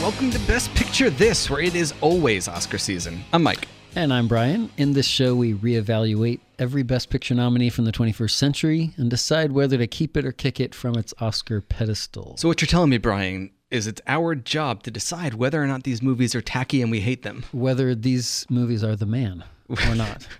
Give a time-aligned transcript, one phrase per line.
[0.00, 3.22] Welcome to Best Picture This, where it is always Oscar season.
[3.34, 3.68] I'm Mike.
[3.94, 4.70] And I'm Brian.
[4.78, 9.52] In this show, we reevaluate every Best Picture nominee from the 21st century and decide
[9.52, 12.38] whether to keep it or kick it from its Oscar pedestal.
[12.38, 15.82] So, what you're telling me, Brian, is it's our job to decide whether or not
[15.82, 17.44] these movies are tacky and we hate them.
[17.52, 20.26] Whether these movies are the man or not.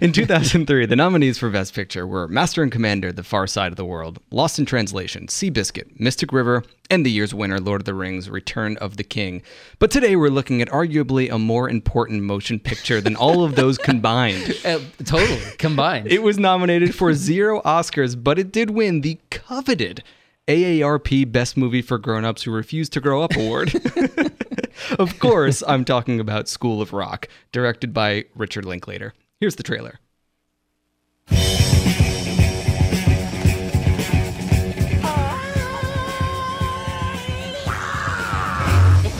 [0.00, 3.76] in 2003, the nominees for Best Picture were Master and Commander, The Far Side of
[3.76, 7.94] the World, Lost in Translation, Seabiscuit, Mystic River, and the year's winner, Lord of the
[7.94, 9.42] Rings, Return of the King.
[9.78, 13.76] But today we're looking at arguably a more important motion picture than all of those
[13.78, 14.56] combined.
[14.64, 15.40] Uh, totally.
[15.58, 16.10] Combined.
[16.10, 20.02] It was nominated for zero Oscars, but it did win the coveted
[20.48, 23.74] AARP Best Movie for Grown-Ups Who Refuse to Grow Up award.
[24.98, 29.14] of course, I'm talking about School of Rock, directed by Richard Linklater.
[29.42, 29.98] Here's the trailer.
[31.28, 31.36] If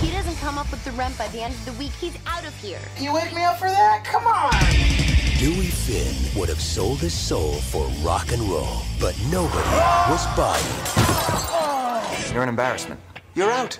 [0.01, 2.47] he doesn't come up with the rent by the end of the week, he's out
[2.47, 2.79] of here.
[3.01, 4.05] You wake me up for that?
[4.05, 4.53] Come on!
[5.41, 9.70] Dewey Finn would have sold his soul for rock and roll, but nobody
[10.09, 12.33] was buying.
[12.33, 13.01] You're an embarrassment.
[13.34, 13.78] You're out.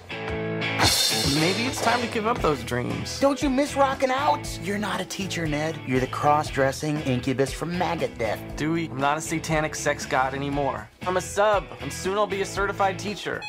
[1.39, 3.20] Maybe it's time to give up those dreams.
[3.20, 4.59] Don't you miss rocking out?
[4.62, 5.78] You're not a teacher, Ned.
[5.86, 8.41] You're the cross-dressing incubus from maggot death.
[8.56, 10.89] Dewey, I'm not a satanic sex god anymore.
[11.06, 13.42] I'm a sub, and soon I'll be a certified teacher.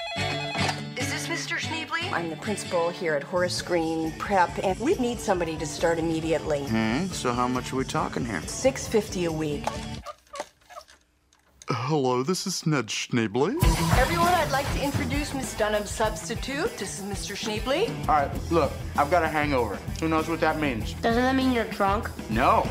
[0.98, 1.58] Is this Mr.
[1.58, 2.12] Schneebly?
[2.12, 6.66] I'm the principal here at Horace Green Prep, and we need somebody to start immediately.
[6.66, 7.06] Hmm?
[7.08, 8.42] So how much are we talking here?
[8.42, 9.66] Six fifty a week.
[11.70, 13.56] Hello, this is Ned Schneebly.
[13.98, 16.78] Everyone, I'd like to introduce Miss Dunham's substitute.
[16.78, 17.36] This is Mr.
[17.36, 17.90] Schneebly.
[18.10, 19.78] All right, look, I've got a hangover.
[20.02, 20.94] Who knows what that means?
[20.96, 22.10] Doesn't that mean you're drunk?
[22.30, 22.68] No.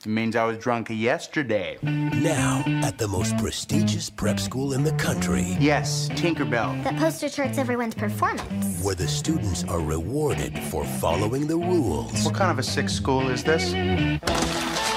[0.00, 1.78] It means I was drunk yesterday.
[1.82, 6.82] Now, at the most prestigious prep school in the country, Yes, Tinkerbell.
[6.84, 8.82] That poster charts everyone's performance.
[8.82, 13.28] where the students are rewarded for following the rules, What kind of a sick school
[13.30, 13.72] is this?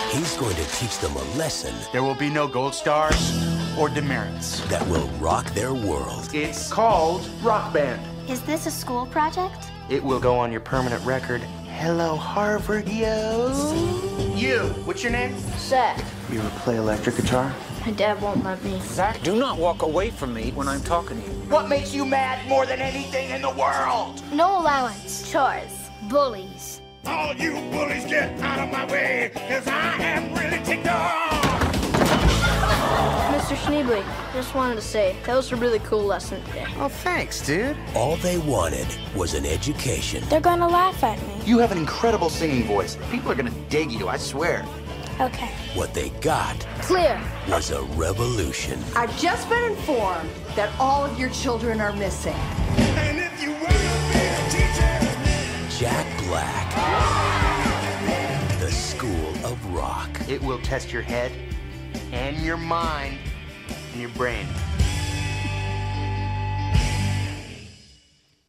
[0.09, 3.37] He's going to teach them a lesson There will be no gold stars
[3.77, 4.59] or demerits.
[4.69, 6.29] that will rock their world.
[6.33, 8.01] It's called Rock Band.
[8.29, 9.71] Is this a school project?
[9.89, 11.41] It will go on your permanent record.
[11.81, 13.47] Hello, Harvard, yo.
[14.35, 15.33] You, what's your name?
[15.57, 16.03] Zach.
[16.31, 17.53] You ever play electric guitar?
[17.85, 18.79] My dad won't let me.
[18.81, 21.31] Zach, do not walk away from me when I'm talking to you.
[21.49, 24.21] What makes you mad more than anything in the world?
[24.33, 25.31] No allowance.
[25.31, 25.89] Chores.
[26.09, 26.78] Bullies.
[27.05, 31.43] All you bullies get out of my way, cause I am really ticked off.
[33.33, 33.55] Mr.
[33.55, 36.65] Schneebly, just wanted to say, that was a really cool lesson today.
[36.77, 37.75] Oh, thanks, dude.
[37.95, 40.23] All they wanted was an education.
[40.29, 41.33] They're gonna laugh at me.
[41.45, 42.97] You have an incredible singing voice.
[43.11, 44.65] People are gonna dig you, I swear.
[45.19, 45.51] Okay.
[45.73, 47.21] What they got Clear.
[47.49, 48.81] was a revolution.
[48.95, 52.35] I've just been informed that all of your children are missing.
[55.79, 56.69] Jack Black.
[58.59, 60.09] The School of Rock.
[60.27, 61.31] It will test your head
[62.11, 63.17] and your mind
[63.93, 64.45] and your brain.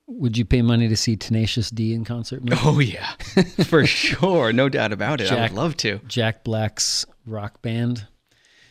[0.09, 2.43] Would you pay money to see Tenacious D in concert?
[2.43, 2.59] Mike?
[2.67, 3.13] Oh, yeah,
[3.65, 4.53] for sure.
[4.53, 5.31] No doubt about it.
[5.31, 6.01] I would love to.
[6.09, 8.09] Jack Black's rock band.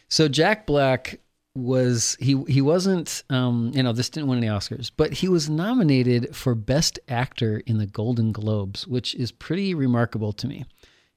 [0.09, 1.21] So Jack Black
[1.55, 5.49] was he he wasn't um, you know this didn't win any Oscars, but he was
[5.49, 10.65] nominated for Best Actor in the Golden Globes, which is pretty remarkable to me.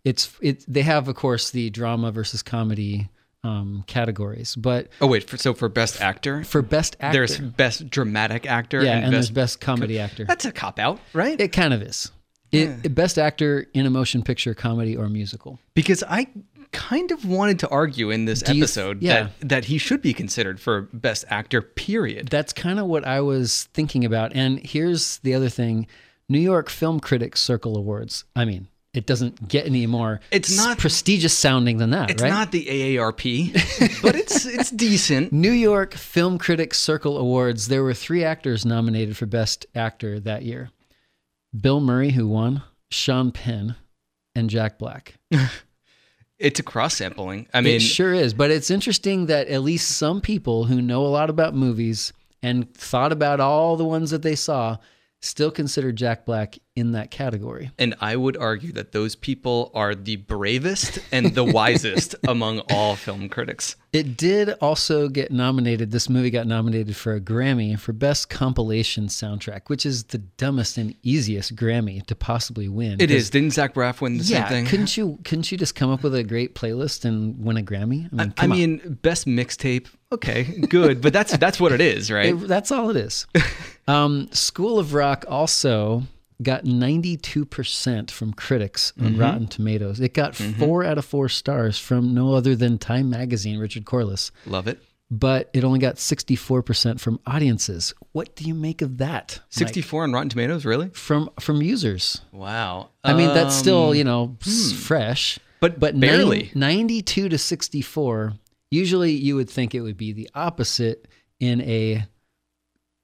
[0.04, 3.08] It's it they have of course the drama versus comedy
[3.44, 5.28] um, categories, but Oh, wait.
[5.28, 6.44] For, so for Best Actor?
[6.44, 10.24] for Best Actor, There's Best Dramatic Actor yeah, and, there's Best Best Comedy Actor.
[10.26, 11.40] That's a cop out, right?
[11.40, 12.10] It kind of is.
[12.52, 15.58] It, Best Actor in a motion picture, comedy, or musical.
[15.74, 16.26] because I
[16.72, 19.28] kind of wanted to argue in this Do you- episode yeah.
[19.40, 21.62] that that he should be considered for Best Actor.
[21.62, 22.28] Period.
[22.28, 24.34] That's kind of what I was thinking about.
[24.34, 25.86] And here's the other thing
[26.28, 28.24] New York Film Critics Circle Awards.
[28.34, 32.10] I mean, it doesn't get any more It's not- prestigious sounding than that, right?
[32.10, 32.28] It's right?
[32.30, 33.52] not the AARP,
[34.02, 35.32] but it's it's decent.
[35.32, 37.68] New York Film Critics Circle Awards.
[37.68, 40.70] There were three actors nominated for Best Actor that year
[41.58, 43.76] Bill Murray, who won, Sean Penn,
[44.34, 45.14] and Jack Black.
[46.42, 47.46] It's a cross sampling.
[47.54, 48.34] I mean, it sure is.
[48.34, 52.12] But it's interesting that at least some people who know a lot about movies
[52.42, 54.78] and thought about all the ones that they saw
[55.20, 57.70] still consider Jack Black in that category.
[57.78, 62.96] And I would argue that those people are the bravest and the wisest among all
[62.96, 63.76] film critics.
[63.92, 65.90] It did also get nominated.
[65.90, 70.78] This movie got nominated for a Grammy for Best Compilation Soundtrack, which is the dumbest
[70.78, 73.00] and easiest Grammy to possibly win.
[73.00, 73.28] It is.
[73.28, 74.66] Didn't Zach Braff win the yeah, same thing?
[74.66, 75.18] couldn't you?
[75.24, 78.08] Couldn't you just come up with a great playlist and win a Grammy?
[78.12, 79.88] I mean, I, I mean, best mixtape.
[80.10, 82.34] Okay, good, but that's that's what it is, right?
[82.42, 83.26] It- that's all it is.
[83.88, 86.04] um, School of Rock also
[86.42, 89.20] got 92% from critics on Mhm.
[89.20, 90.00] Rotten Tomatoes.
[90.00, 90.58] It got Mhm.
[90.58, 94.30] four out of four stars from no other than Time Magazine, Richard Corliss.
[94.46, 94.82] Love it.
[95.10, 97.92] But it only got 64% from audiences.
[98.12, 99.40] What do you make of that?
[99.40, 99.44] Mike?
[99.50, 100.88] 64 on Rotten Tomatoes, really?
[100.94, 102.22] from from users.
[102.32, 102.88] Wow.
[103.04, 106.50] I mean, that's still Um, you know s- fresh, but but barely.
[106.54, 108.34] nine- 92 to 64.
[108.70, 111.06] Usually, you would think it would be the opposite
[111.38, 112.06] in a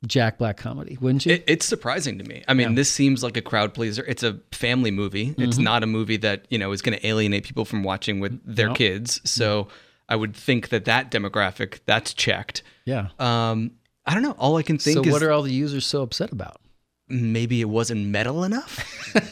[0.06, 1.33] Jack Black comedy, wouldn't you?
[1.35, 2.45] It, it's surprising to me.
[2.47, 2.75] I mean, Yeah.
[2.77, 4.05] this seems like a crowd pleaser.
[4.06, 5.35] It's a family movie.
[5.39, 5.62] It's Mhm.
[5.65, 8.69] not a movie that you know is going to alienate people from watching with their
[8.69, 8.75] No.
[8.75, 9.21] kids.
[9.25, 9.69] So
[10.09, 12.62] I would think that that demographic that's checked.
[12.85, 13.09] yeah.
[13.19, 13.73] Um,
[14.06, 14.37] I don't know.
[14.39, 16.61] All I can think So, is what are all the users so upset about?
[17.09, 18.85] Maybe it wasn't metal enough.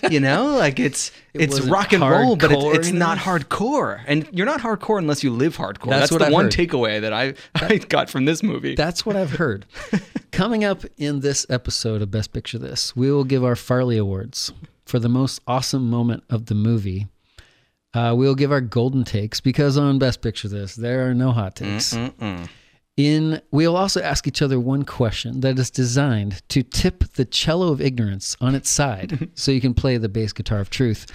[0.10, 4.02] you know, like it's It it's rock and roll, but it's, not hardcore.
[4.06, 5.90] And you're not hardcore unless you live hardcore.
[5.90, 6.52] That's That's, what the I've one heard.
[6.52, 8.74] takeaway that I I got from this movie.
[8.74, 9.66] That's what I've heard.
[10.32, 14.52] Coming up in this episode of Best Picture This, we will give our Farley Awards
[14.84, 17.06] for the most awesome moment of the movie.
[17.94, 21.56] Uh, we'll give our golden takes because on Best Picture This, there are no hot
[21.56, 21.94] takes.
[21.94, 22.48] Mm-mm.
[22.96, 27.68] In we'll also ask each other one question that is designed to tip the cello
[27.68, 31.06] of ignorance on its side so you can play the bass guitar of truth.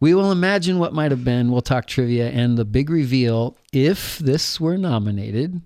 [0.00, 4.18] We will imagine what might have been, we'll talk trivia and the big reveal if
[4.18, 5.62] this were nominated.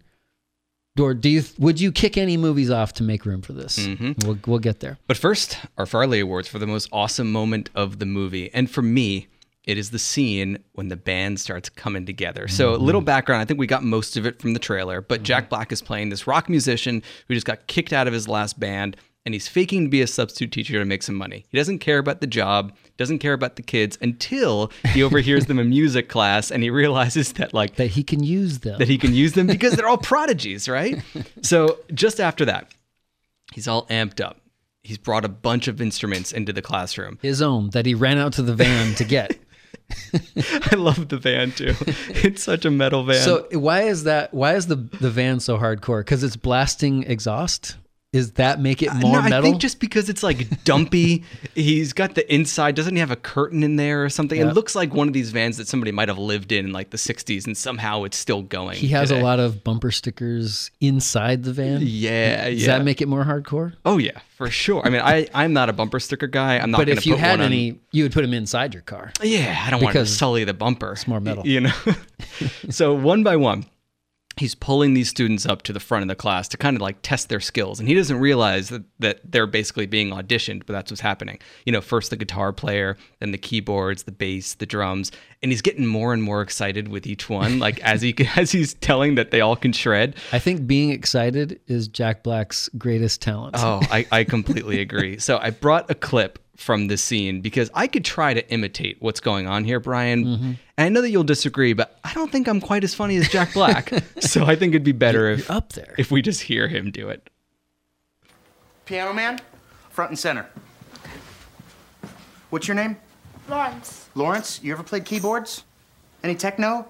[1.01, 3.79] Or do you would you kick any movies off to make room for this?
[3.79, 4.23] Mhm.
[4.27, 4.99] We'll we'll get there.
[5.07, 8.53] But first, our Farley Awards for the most awesome moment of the movie.
[8.53, 9.29] And for me,
[9.65, 12.49] it is the scene when the band starts coming together.
[12.49, 12.85] So, a mm-hmm.
[12.85, 15.25] little background I think we got most of it from the trailer, but mm-hmm.
[15.25, 18.59] Jack Black is playing this rock musician who just got kicked out of his last
[18.59, 18.97] band.
[19.25, 21.47] And he's faking to be a substitute teacher to make some money.
[21.49, 25.61] He doesn't care about the job, doesn't care about the kids until he overhears them
[25.61, 28.81] in music class and he realizes that, like, That he can use them.
[28.81, 31.01] that he can use them because they're all prodigies, right?
[31.43, 32.67] So just after that,
[33.53, 34.41] he's all amped up.
[34.83, 37.21] He's brought a bunch of instruments into the classroom.
[37.23, 39.39] His own that he ran out to the van to get.
[40.73, 41.75] I love the van too.
[42.25, 43.23] It's such a metal van.
[43.23, 44.33] So why is that?
[44.33, 46.01] Why is the the van so hardcore?
[46.01, 47.77] Because it's blasting exhaust.
[48.13, 49.39] Is that make it more Uh, no, metal?
[49.39, 51.25] I think just because it's like dumpy,
[51.55, 52.75] he's got the inside.
[52.75, 54.39] Doesn't he have a curtain in there or something?
[54.39, 54.49] Yeah.
[54.51, 56.91] It looks like one of these vans that somebody might have lived in in like
[56.91, 58.77] the '60s, and somehow it's still going.
[58.77, 59.21] he has today.
[59.21, 61.81] a lot of bumper stickers inside the van.
[61.83, 62.77] Yeah, Does yeah.
[62.79, 63.73] that make it more hardcore?
[63.87, 64.83] Oh yeah, for sure.
[64.85, 66.59] I mean, I I'm not a bumper sticker guy.
[66.59, 66.77] I'm not.
[66.79, 69.11] but if you had one on- any, you would put them inside your car.
[69.23, 70.93] Yeah, I don't want to sully the bumper.
[70.93, 71.47] it's more metal.
[71.47, 71.73] You know?
[72.69, 73.65] so one by one,
[74.39, 76.97] he's pulling these students up to the front of the class to kind of like
[77.03, 77.79] test their skills.
[77.79, 81.39] And he doesn't realize that, that they're basically being auditioned, but that's what's happening.
[81.67, 85.13] You know, first the guitar player, then the keyboards, the bass, the drums.
[85.43, 88.75] And he's getting more and more excited with each one, like as he as he's
[88.75, 90.17] telling that they all can shred.
[90.33, 93.57] I think being excited is Jack Black's greatest talent.
[93.59, 95.19] Oh, I, I completely agree.
[95.19, 99.21] So I brought a clip from this scene because I could try to imitate what's
[99.21, 100.25] going on here, Brian.
[100.25, 100.45] Mm-hmm.
[100.45, 103.29] And I know that you'll disagree, but I don't think I'm quite as funny as
[103.29, 103.93] Jack Black.
[104.21, 105.95] so I think it'd be better if You're up there.
[105.99, 107.29] if we just hear him do it.
[108.87, 109.41] Piano man,
[109.91, 110.49] front and center.
[112.51, 112.97] What's your name?
[113.49, 114.09] Lawrence.
[114.15, 114.61] Lawrence.
[114.63, 115.65] You ever played keyboards?
[116.23, 116.87] Any techno?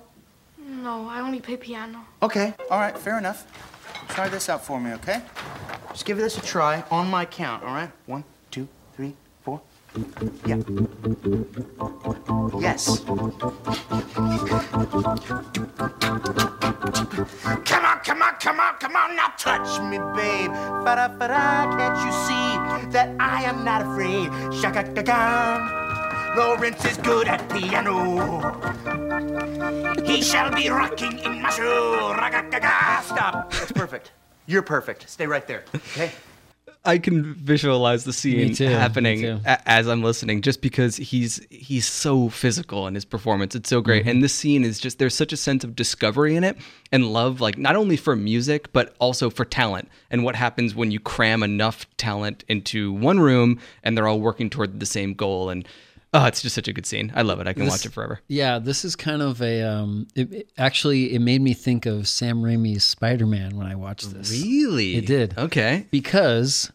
[0.59, 2.05] No, I only play piano.
[2.23, 3.47] Okay, all right, fair enough.
[4.09, 5.23] Try this out for me, okay?
[5.91, 7.91] Just give this a try on my count, all right?
[8.07, 8.32] One, two, three, four.
[10.47, 10.57] Yeah.
[12.59, 13.01] Yes.
[17.65, 20.51] Come on, come on, come on, come on, now touch me, babe.
[20.85, 21.09] Fa-da,
[21.77, 22.57] can't you see
[22.93, 24.31] that I am not afraid?
[24.55, 26.37] Shaka-ga-ga.
[26.39, 28.41] Lawrence is good at piano.
[30.07, 31.63] He shall be rocking in my shoe.
[31.63, 33.03] Ra-ga-ga-ga.
[33.03, 33.53] Stop.
[33.53, 34.13] That's perfect.
[34.47, 35.11] You're perfect.
[35.11, 36.13] Stay right there, okay?
[36.85, 41.87] I can visualize the scene too, happening a- as I'm listening, just because he's he's
[41.87, 43.55] so physical in his performance.
[43.55, 44.09] It's so great, Mm-hmm.
[44.11, 46.57] and this scene is just there's such a sense of discovery in it
[46.91, 50.91] and love, like not only for music but also for talent and what happens when
[50.91, 55.51] you cram enough talent into one room and they're all working toward the same goal.
[55.51, 55.67] And
[56.15, 57.13] oh, it's just such a good scene.
[57.15, 57.47] I love it.
[57.47, 58.21] I can This- watch it forever.
[58.29, 59.63] Yeah, this is kind of a.
[59.63, 63.75] Um, it, it- actually, it made me think of Sam Raimi's Spider Man when I
[63.75, 64.31] watched this.
[64.31, 65.37] Really, It did.
[65.39, 65.87] Okay.
[65.91, 66.71] because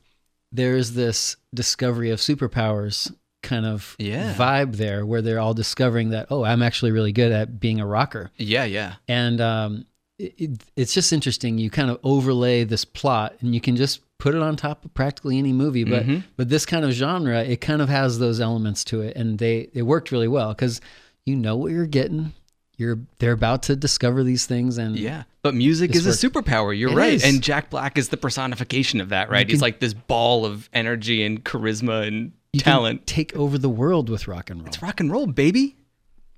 [0.51, 3.13] there's this discovery of superpowers
[3.43, 4.33] kind of Yeah.
[4.33, 7.85] vibe there, where they're all discovering that oh, I'm actually really good at being a
[7.85, 8.31] rocker.
[8.37, 8.95] Yeah, yeah.
[9.07, 9.85] and um,
[10.19, 11.57] it, it- it's just interesting.
[11.57, 14.93] You kind of overlay this plot, and you can just put it on top of
[14.93, 15.83] practically any movie.
[15.83, 16.23] But Mhm.
[16.37, 19.69] but this kind of genre, it kind of has those elements to it, and they
[19.73, 20.81] it worked really well because
[21.25, 22.33] you know what you're getting.
[22.77, 25.23] You're they're about to discover these things, and Yeah.
[25.43, 26.77] But music is a superpower.
[26.77, 27.13] You're It right.
[27.13, 27.23] is.
[27.23, 29.49] And Jack Black is the personification of that, right?
[29.49, 33.05] He's like this ball of energy and charisma and talent.
[33.07, 34.67] take over the world with rock and roll.
[34.67, 35.75] It's rock and roll, baby.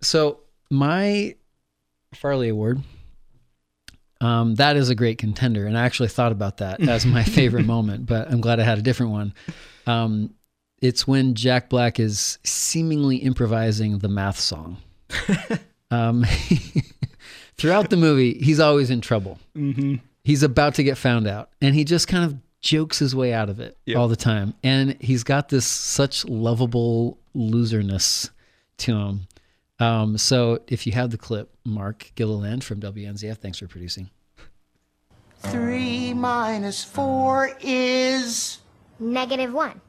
[0.01, 1.35] So my
[2.13, 2.81] Farley Award,
[4.21, 7.65] um, that is a great contender, and I actually thought about that as my favorite
[7.65, 9.33] moment, but I'm glad I had a different one.
[9.87, 10.33] Um,
[10.81, 14.77] it's when Jack Black is seemingly improvising the math song.
[15.91, 16.25] um,
[17.57, 19.39] throughout the movie, he's always in trouble.
[19.55, 19.95] Mm-hmm.
[20.23, 23.49] He's about to get found out, and he just kind of jokes his way out
[23.49, 23.97] of it Yep.
[23.97, 24.53] all the time.
[24.63, 28.29] And he's got this such lovable loserness
[28.79, 29.27] to him.
[29.79, 34.09] Um, so if you have the clip, Mark Gilliland from WNZF, thanks for producing.
[35.39, 38.59] Three minus four is.
[38.99, 39.79] Negative one.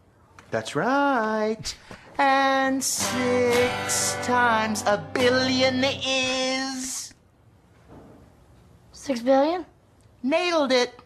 [0.53, 1.77] That's right.
[2.19, 7.15] And six times a billion is.
[8.93, 9.67] Six billion?
[10.23, 11.01] Nailed it.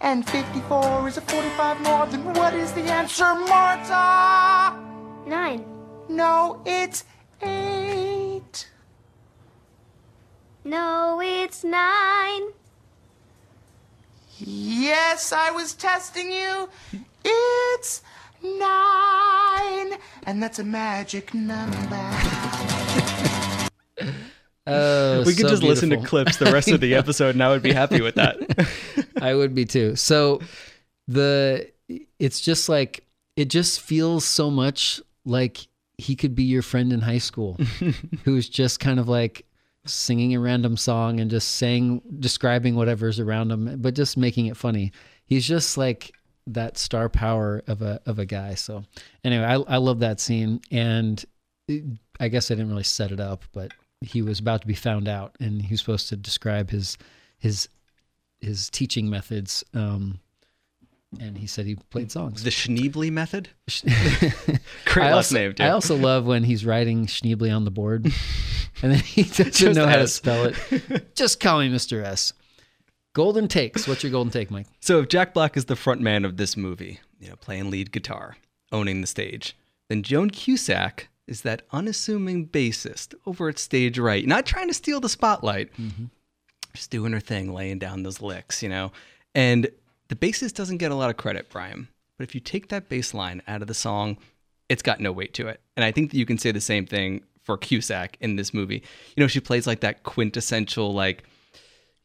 [0.00, 4.78] And 54 is a 45 more than what is the answer, Marta?
[5.26, 5.64] Nine.
[6.08, 7.04] No, it's
[7.42, 8.68] eight.
[10.64, 12.42] No, it's nine.
[14.38, 16.68] Yes, I was testing you.
[17.24, 18.02] It's
[18.42, 19.98] nine.
[20.26, 22.10] And that's a magic number.
[24.68, 27.50] Oh, we could so just listen to clips the rest of the episode and I
[27.50, 28.36] would be happy with that.
[29.22, 29.94] I would be too.
[29.94, 30.40] So
[31.06, 31.70] the
[32.18, 33.04] it's just like
[33.36, 37.54] it just feels so much like he could be your friend in high school
[38.24, 39.46] who's just kind of like
[39.86, 44.56] singing a random song and just saying describing whatever's around him but just making it
[44.56, 44.92] funny.
[45.24, 46.12] He's just like
[46.48, 48.54] that star power of a of a guy.
[48.54, 48.84] So
[49.24, 51.24] anyway, I I love that scene and
[51.68, 51.84] it-
[52.18, 55.06] I guess I didn't really set it up, but he was about to be found
[55.08, 56.96] out and he was supposed to describe his
[57.38, 57.68] his
[58.40, 59.64] his teaching methods.
[59.74, 60.20] Um,
[61.20, 62.42] and he said he played songs.
[62.42, 63.50] the Schneebly method?
[63.84, 65.54] Great I last also, name.
[65.60, 68.06] I also love when he's writing Schneebly on the board,
[68.82, 71.14] and then he doesn't Just know how to spell it.
[71.14, 72.04] Just call me Mr.
[72.04, 72.32] S.
[73.14, 73.88] Golden takes.
[73.88, 74.66] What's your golden take, Mike?
[74.80, 77.90] So if Jack Black is the front man of this movie, you know, playing lead
[77.90, 78.36] guitar,
[78.70, 79.56] owning the stage,
[79.88, 85.00] then Joan Cusack is that unassuming bassist over at stage right, not trying to steal
[85.00, 86.04] the spotlight, mm-hmm.
[86.74, 88.92] just doing her thing, laying down those licks, you know.
[89.34, 89.68] And
[90.08, 91.88] the bassist doesn't get a lot of credit, Brian.
[92.18, 94.16] But if you take that bass line out of the song,
[94.68, 95.60] it's got no weight to it.
[95.76, 98.82] And I think that you can say the same thing for Cusack in this movie.
[99.16, 101.24] You know, she plays like that quintessential, like,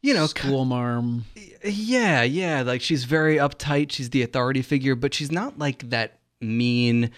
[0.02, 1.24] you know, School marm.
[1.64, 2.62] yeah, yeah.
[2.62, 3.92] Like she's very uptight.
[3.92, 7.10] She's the authority figure, but she's not like that mean,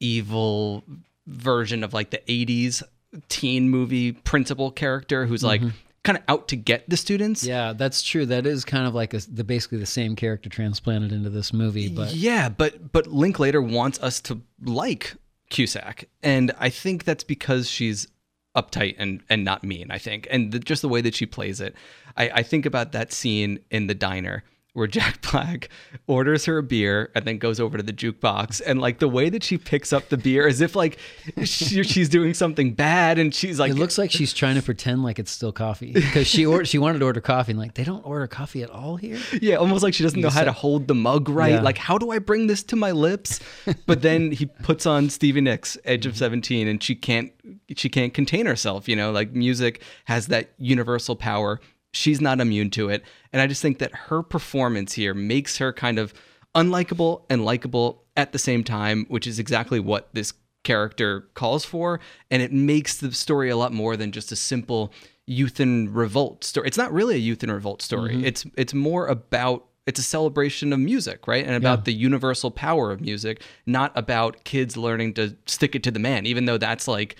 [0.00, 0.84] evil
[1.26, 2.82] version of like the 80s
[3.28, 5.76] teen movie principal character who's like mm-hmm.
[6.04, 7.44] Kind of out to get the students.
[7.44, 8.26] Yeah, that's true.
[8.26, 11.88] That is kind of like a, the basically the same character transplanted into this movie,
[11.88, 15.14] but Yeah, but but Linklater wants us to like
[15.50, 18.08] Cusack, and I think that's because she's
[18.56, 19.90] uptight and and not mean.
[19.90, 21.74] I think, and the, just the way that she plays it,
[22.16, 24.44] I, I think about that scene in the diner
[24.74, 25.68] where Jack Black
[26.06, 29.28] orders her a beer and then goes over to the jukebox, and like the way
[29.28, 30.98] that she picks up the beer as if like
[31.44, 35.02] she, she's doing something bad, and she's like, it looks like she's trying to pretend
[35.02, 37.84] like it's still coffee because she or, she wanted to order coffee and like they
[37.84, 39.18] don't order coffee at all here.
[39.40, 41.52] Yeah, almost like she doesn't know how to hold the mug right.
[41.52, 41.60] Yeah.
[41.60, 43.40] Like, how do I bring this to my lips?
[43.86, 46.18] But then he puts on Stevie Nicks, Edge of mm-hmm.
[46.18, 47.32] Seventeen, and she can't
[47.76, 48.88] she can't contain herself.
[48.88, 51.60] You know, like music has that universal power.
[51.92, 55.72] She's not immune to it, and I just think that her performance here makes her
[55.72, 56.14] kind of
[56.54, 60.32] unlikable and likable at the same time, which is exactly what this
[60.64, 64.92] character calls for, and it makes the story a lot more than just a simple
[65.26, 66.66] youth and revolt story.
[66.66, 68.14] It's not really a youth and revolt story.
[68.14, 68.24] Mm-hmm.
[68.24, 71.44] It's it's more about it's a celebration of music, right?
[71.44, 71.84] And about Yeah.
[71.84, 76.24] the universal power of music, not about kids learning to stick it to the man,
[76.26, 77.16] even though that's like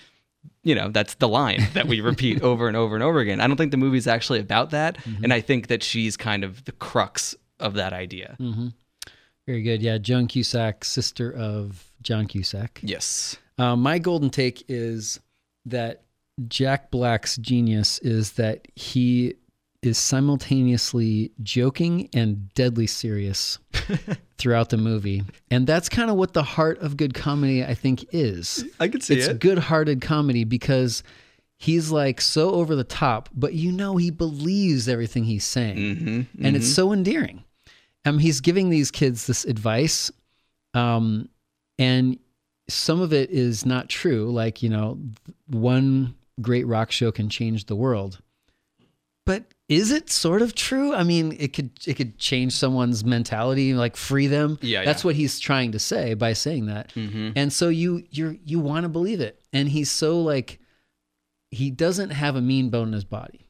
[0.65, 3.41] you know, that's the line that we repeat over and over and over again.
[3.41, 6.65] I don't think the movie's actually about that, and I think that she's kind of
[6.65, 8.37] the crux of that idea.
[9.47, 9.83] Very good.
[9.83, 12.81] Yeah, Joan Cusack, sister of John Cusack.
[12.83, 13.37] Yes.
[13.59, 15.19] Uh, my golden take is
[15.67, 16.03] that
[16.49, 19.35] Jack Black's genius is that he
[19.83, 23.59] is simultaneously joking and deadly serious
[24.39, 25.25] throughout the movie.
[25.51, 28.65] And that's kind of what the heart of good comedy, I think, is.
[28.79, 29.41] I could see it's it.
[29.41, 31.03] good hearted comedy because
[31.57, 35.77] he's like so over the top, but you know he believes everything he's saying.
[35.77, 37.43] Mm-hmm, And it's so endearing.
[38.05, 40.11] Um, he's giving these kids this advice.
[40.75, 41.29] Um,
[41.79, 42.19] and
[42.69, 44.31] some of it is not true.
[44.33, 44.99] Like, you know,
[45.49, 48.21] one great rock show can change the world.
[49.25, 50.95] But is it sort of true?
[50.95, 54.59] I mean, it could it could change someone's mentality, like free them.
[54.61, 55.09] Yeah, that's yeah.
[55.09, 56.93] what he's trying to say by saying that.
[56.95, 57.33] Mhm.
[57.37, 59.41] And so you you you want to believe it.
[59.53, 60.59] And he's so like
[61.51, 63.47] he doesn't have a mean bone in his body.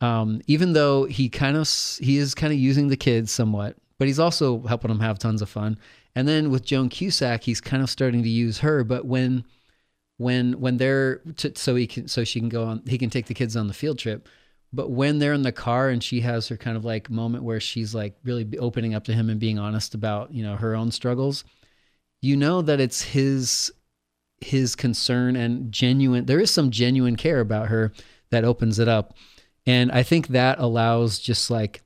[0.00, 1.68] Um, even though he kind of
[2.00, 5.42] he is kind of using the kids somewhat, but he's also helping them have tons
[5.42, 5.78] of fun.
[6.14, 8.84] And then with Joan Cusack, he's kind of starting to use her.
[8.84, 9.44] But when
[10.18, 13.26] when when they're to, so he can so she can go on he can take
[13.26, 14.28] the kids on the field trip.
[14.72, 17.60] But when they're in the car and she has her kind of like moment where
[17.60, 20.90] she's like really opening up to him and being honest about you know her own
[20.90, 21.44] struggles,
[22.20, 23.72] you know that it's his
[24.40, 27.92] his concern and genuine there is some genuine care about her
[28.30, 29.14] that opens it up.
[29.66, 31.82] And i think that allows just like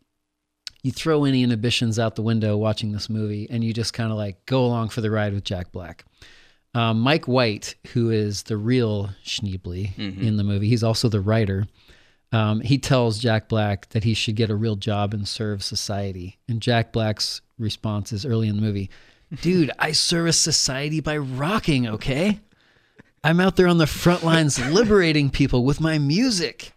[0.82, 4.18] you throw any inhibitions out the window watching this movie and you just kind of
[4.18, 6.04] like go along for the ride with jack black.
[6.74, 11.66] Um, mike white who is the real schneebly in the movie he's also the writer
[12.32, 16.38] um, he tells jack black that he should get a real job and serve society.
[16.48, 18.90] And jack black's response is early in the movie
[19.40, 22.38] dude i service society by rocking okay?
[23.24, 26.72] I'm out there on the front lines liberating people with my music.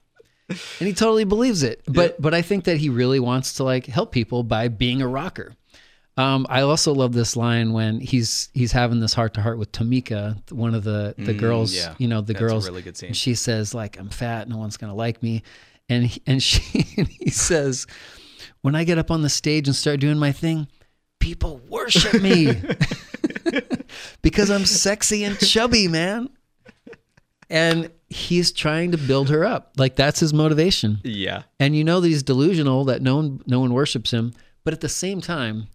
[0.48, 1.82] And he totally believes it.
[1.88, 5.08] But but i think that he really wants to like help people by being a
[5.08, 5.54] rocker
[6.18, 9.72] um, I also love this line when he's he's having this heart to heart with
[9.72, 11.76] Tamika, one of the the Mm, girls.
[11.76, 11.94] yeah.
[11.98, 12.66] You know, the That's girls.
[12.68, 13.14] really good scene.
[13.14, 15.44] she says like, "I'm fat, no one's gonna like me,"
[15.90, 17.86] and he, and she and he says,
[18.62, 20.68] "When I get up on the stage and start doing my thing,
[21.20, 22.54] people worship me
[24.22, 26.30] because I'm sexy and chubby, man."
[27.50, 29.74] And he's trying to build her up.
[29.78, 31.00] Like that's his motivation.
[31.04, 31.44] Yeah.
[31.60, 34.82] And you know that he's delusional that no one no one worships him, but at
[34.82, 35.68] the same time,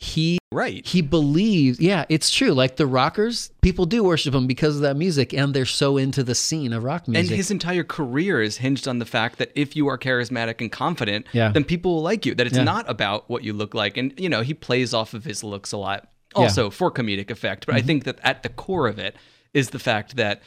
[0.00, 4.76] he right he believes yeah it's true like the rockers people do worship him because
[4.76, 7.82] of that music and they're so into the scene of rock music And his entire
[7.82, 11.50] career is hinged on the fact that if you are charismatic and confident, Yeah.
[11.50, 12.34] then people will like you.
[12.36, 12.62] That it's Yeah.
[12.62, 13.96] not about what you look like.
[13.96, 16.44] And, you know, he plays off of his looks a lot, Yeah.
[16.44, 17.66] also for comedic effect.
[17.66, 17.86] But I Mhm.
[17.86, 19.16] think that at the core of it
[19.52, 20.42] is the fact that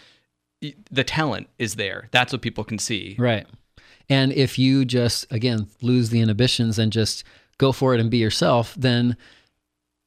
[0.90, 2.08] the talent is there.
[2.12, 3.16] That's what people can see.
[3.20, 3.46] right
[4.10, 7.24] and if you just again lose the inhibitions and just
[7.58, 9.16] go for it and be yourself then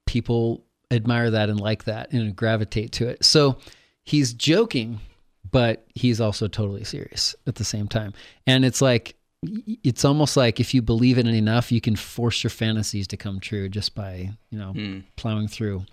[0.07, 3.57] people admire that and like that and gravitate to it so
[4.05, 5.01] he's joking
[5.51, 8.13] but he's also totally serious at the same time
[8.47, 9.17] and it's like
[9.83, 13.17] it's almost like if you believe in it enough you can force your fantasies to
[13.17, 15.01] come true just by you know Hmm.
[15.17, 15.85] plowing through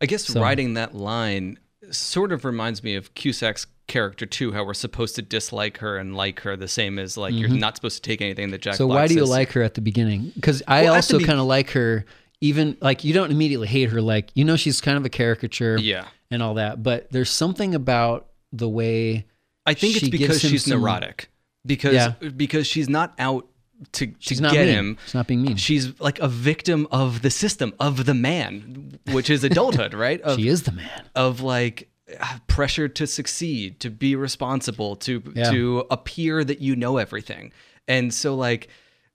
[0.00, 1.58] I guess So- writing that line
[1.90, 6.16] sort of reminds me of Cusack's character too, how we're supposed to dislike her and
[6.16, 7.58] like her the same as like you're Mhm.
[7.58, 9.28] not supposed to take anything that Jack so why do you says.
[9.28, 12.04] like her at the beginning because i Well, also be- kind of like her
[12.48, 15.76] even like you don't immediately hate her like you know she's kind of a caricature
[15.78, 16.06] Yeah.
[16.30, 19.26] and all that but there's something about the way
[19.66, 21.30] I think it's because she's some- neurotic.
[21.66, 22.10] Because Yeah.
[22.36, 23.46] because she's not out
[23.92, 24.74] to, to She's not get mean.
[24.74, 24.98] him.
[25.06, 25.56] She's not being mean.
[25.56, 30.20] She's like a victim of the system, of the man, which is adulthood, right?
[30.20, 31.88] Of, she is the man of like
[32.20, 35.50] uh, pressure to succeed, to be responsible, to Yeah.
[35.50, 37.50] to appear that you know everything.
[37.88, 38.68] And so like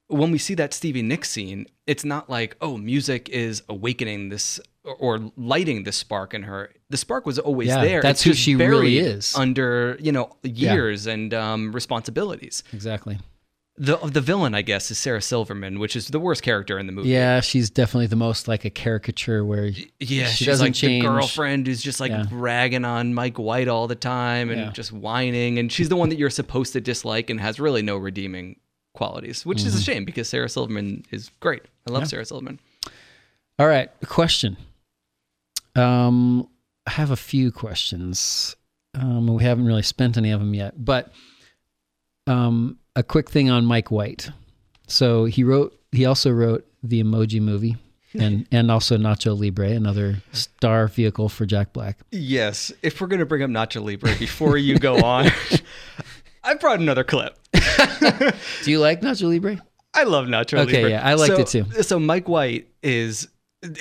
[0.10, 4.60] when we see that Stevie Nicks scene, it's not like, oh, music is awakening this
[4.84, 6.72] or- lighting this spark in her.
[6.90, 8.02] The spark was always Yeah, there.
[8.02, 9.36] that's It's who she really is.
[9.36, 12.64] under, you know, years and um, responsibilities.
[12.74, 13.20] exactly
[13.78, 16.92] The the villain, I guess, is Sarah Silverman, which is the worst character in the
[16.92, 17.10] movie.
[17.10, 19.68] yeah she's definitely the most like a caricature where
[20.00, 22.26] Yeah, she she's doesn't like change the girlfriend who's just like Yeah.
[22.32, 24.72] ragging on Mike White all the time and Yeah.
[24.72, 27.96] just whining, and she's the one that you're supposed to dislike and has really no
[27.98, 28.56] redeeming
[29.00, 29.86] qualities, which is a Mhm.
[29.86, 31.64] shame because Sarah Silverman is great.
[31.88, 32.08] I love Yeah.
[32.10, 32.60] Sarah Silverman.
[33.58, 34.58] All right, question.
[35.76, 36.48] Um,
[36.86, 38.56] I have a few questions.
[38.94, 41.12] Um, we haven't really spent any of them yet, but
[42.28, 44.30] um, a quick thing on Mike White.
[44.88, 45.76] So he wrote.
[45.92, 47.78] He also wrote the Emoji Movie,
[48.14, 52.00] and and also Nacho Libre, another star vehicle for Jack Black.
[52.12, 55.30] Yes, if we're gonna bring up Nacho Libre before you go on,
[56.44, 57.38] I brought another clip.
[58.64, 59.62] Do you like Nacho Libre?
[59.94, 60.78] I love Nacho Okay, Libre.
[60.78, 61.84] Okay, yeah, I liked So- it too.
[61.84, 63.28] So Mike White is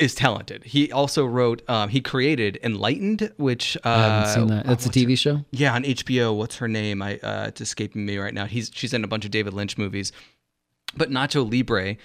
[0.00, 0.64] is talented.
[0.64, 1.62] He also wrote.
[1.68, 4.66] Um, he created Enlightened, which uh, I haven't seen that.
[4.66, 5.44] That's a TV show.
[5.52, 6.36] Yeah, on HBO.
[6.36, 7.00] What's her name?
[7.00, 8.46] I uh, it's escaping me right now.
[8.46, 10.10] He's she's in a bunch of David Lynch movies.
[10.96, 11.96] But Nacho Libre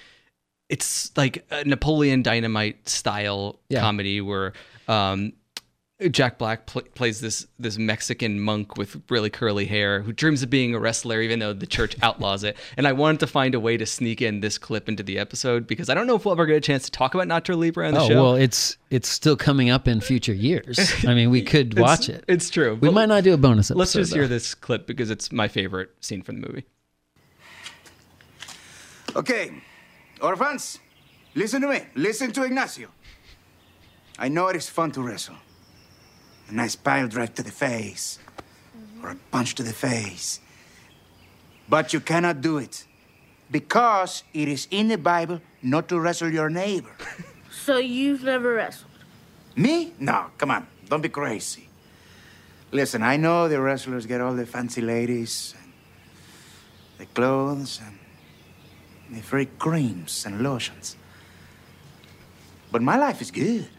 [0.69, 3.81] it's like a Napoleon Dynamite style Yeah.
[3.81, 4.53] comedy where
[4.87, 5.33] um,
[6.09, 10.49] Jack Black pl- plays this this Mexican monk with really curly hair who dreams of
[10.49, 12.57] being a wrestler, even though the church outlaws it.
[12.77, 15.67] And I wanted to find a way to sneak in this clip into the episode
[15.67, 17.87] because I don't know if we'll ever get a chance to talk about Nacho Libre
[17.87, 18.23] on the Oh show.
[18.23, 20.77] well, it's it's still coming up in future years.
[21.07, 22.23] I mean, we could It's- watch it.
[22.27, 22.77] It's true.
[22.81, 23.79] We might not do a bonus episode.
[23.79, 26.65] Let's just hear this clip because it's my favorite scene from the movie.
[29.15, 29.51] Okay,
[30.21, 30.79] orphans,
[31.35, 31.81] listen to me.
[31.95, 32.87] Listen to Ignacio.
[34.17, 35.35] I know it is fun to wrestle.
[36.53, 38.19] A nice pile drive to the face,
[39.01, 40.39] or a punch to the face.
[41.67, 42.85] But you cannot do it
[43.49, 46.95] because it is in the Bible not to wrestle your neighbor.
[47.65, 48.91] So you've never wrestled?
[49.55, 49.93] Me?
[49.97, 50.67] No, come on.
[50.89, 51.69] Don't be crazy.
[52.71, 55.71] Listen, I know the wrestlers get all the fancy ladies, and
[56.97, 60.97] the clothes, and the free creams and lotions.
[62.69, 63.69] But my life is good.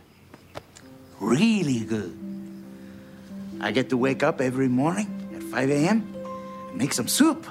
[1.20, 2.23] Really good.
[3.64, 6.14] I get to wake up every morning at 5 a.m.
[6.68, 7.46] and make some soup.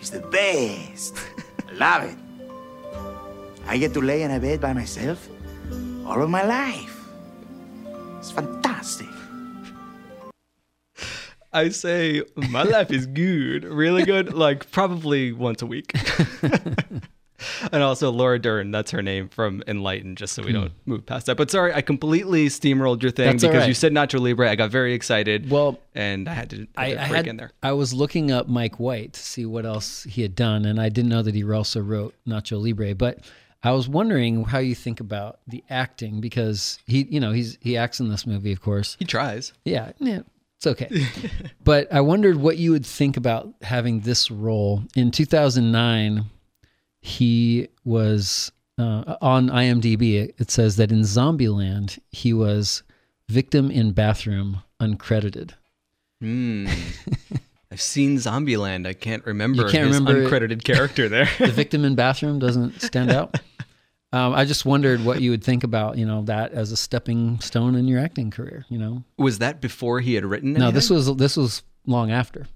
[0.00, 1.16] It's the best.
[1.68, 2.18] I love it.
[3.68, 5.28] I get to lay in a bed by myself
[6.04, 7.04] all of my life.
[8.18, 9.06] It's fantastic.
[11.52, 15.92] I say my life is good, really good, like probably once a week.
[17.72, 21.26] and also Laura Dern, that's her name from Enlightened, just so we don't move past
[21.26, 21.36] that.
[21.36, 23.36] But sorry, I completely steamrolled your thing Hmm.
[23.36, 23.68] That's because right.
[23.68, 24.50] you said Nacho Libre.
[24.50, 25.50] I got very excited.
[25.50, 27.50] Well, and I had to I I, had I to break had, in there.
[27.62, 30.88] I was looking up Mike White to see what else he had done, and I
[30.88, 32.94] didn't know that he also wrote Nacho Libre.
[32.94, 33.18] But
[33.62, 37.76] I was wondering how you think about the acting because he, you know, he's he
[37.76, 38.96] acts in this movie, of course.
[38.98, 39.52] He tries.
[39.64, 40.20] Yeah, yeah,
[40.56, 41.06] it's okay.
[41.64, 46.24] but I wondered what you would think about having this role in 2009.
[47.00, 50.32] He was uh, on IMDb.
[50.38, 52.82] It says that in Zombieland he was
[53.28, 55.52] victim in bathroom, uncredited.
[56.20, 56.66] Hmm.
[57.72, 58.86] I've seen Zombieland.
[58.86, 61.28] I can't remember You can't remember uncredited character there.
[61.38, 63.38] the victim in bathroom doesn't stand out.
[64.12, 67.38] Um, I just wondered what you would think about, you know, that as a stepping
[67.38, 68.66] stone in your acting career.
[68.68, 70.52] You know, was that before he had written?
[70.54, 72.48] no, this was this was long after.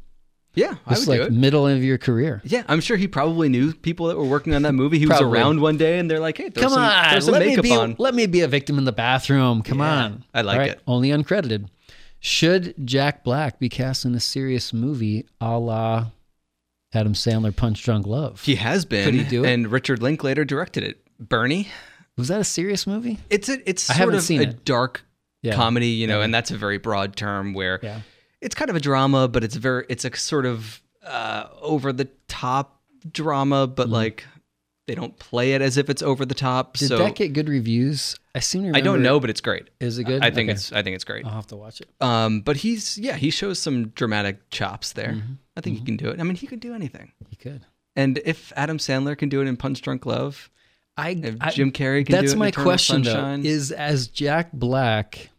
[0.55, 1.33] Yeah, I This would is do like it.
[1.33, 2.41] middle of your career.
[2.45, 4.99] Yeah, I'm sure he probably knew people that were working on that movie.
[4.99, 7.63] He was around one day, and they're like, "Hey, Come some, on, let me makeup
[7.65, 9.63] be on." let me be a victim in the bathroom.
[9.63, 10.81] Come Yeah, on, I like right, it.
[10.87, 11.67] Only uncredited.
[12.21, 16.07] Should Jack Black be cast in a serious movie, a la
[16.95, 18.41] Adam Sandler Punch Drunk Love?
[18.43, 19.51] He has been, Could he do it?
[19.51, 21.01] and Richard Linklater directed it.
[21.21, 21.69] Bernie,
[22.17, 23.19] Was that a serious movie?
[23.29, 24.65] it's a, it's I sort haven't of seen a it.
[24.65, 25.05] dark
[25.43, 25.55] Yeah.
[25.55, 26.25] comedy, you know, Yeah.
[26.25, 28.01] and that's a very broad term where Yeah.
[28.45, 32.09] It's kind of a drama, but it's very it's a sort of uh, over the
[32.29, 32.81] top
[33.11, 34.25] drama, but like
[34.87, 36.75] they don't play it as if it's over the top.
[36.75, 36.79] Mm-hmm.
[36.85, 38.17] Did so that get good reviews?
[38.35, 38.79] I seem to remember.
[38.79, 39.71] I don't know, but it's great.
[39.81, 40.23] Is it good?
[40.23, 40.55] I think Okay.
[40.57, 41.25] it's I think it's great.
[41.25, 41.89] I'll have to watch it.
[42.01, 45.13] Um, but he's yeah, he shows some dramatic chops there.
[45.13, 45.33] Mm-hmm.
[45.57, 46.21] I think he can do it.
[46.21, 47.13] I mean, he could do anything.
[47.29, 47.65] He could.
[47.97, 50.51] And if Adam Sandler can do it in Punch Drunk Love,
[50.97, 53.49] I, I- Jim Carrey can do That's it in my question Sunshine, though.
[53.49, 55.31] Is as Jack Black,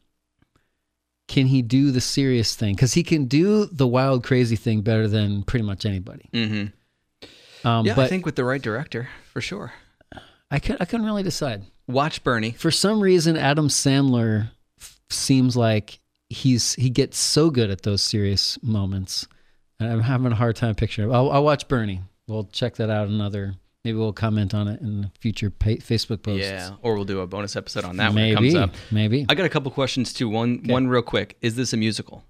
[1.28, 2.76] can he do the serious thing?
[2.76, 6.30] Because he can do the wild, crazy thing better than pretty much anybody.
[6.34, 7.68] Mm-hmm.
[7.68, 9.74] Um, yeah, but I think with the right director, for sure.
[10.52, 11.64] I could I couldn't really decide.
[11.88, 12.52] Watch Bernie.
[12.52, 18.04] For some reason, Adam Sandler f- seems like he's he gets so good at those
[18.04, 19.28] serious moments,
[19.80, 21.10] and I'm having a hard time picturing.
[21.10, 21.14] it.
[21.14, 22.02] I'll, I'll watch Bernie.
[22.28, 23.08] We'll check that out.
[23.08, 26.42] Another maybe we'll comment on it in future pa- Facebook posts.
[26.46, 28.76] Yeah, or we'll do a bonus episode on that maybe when it comes up.
[28.92, 29.26] maybe.
[29.30, 30.28] I got a couple questions too.
[30.28, 31.38] One one real quick.
[31.42, 32.26] Is this a musical?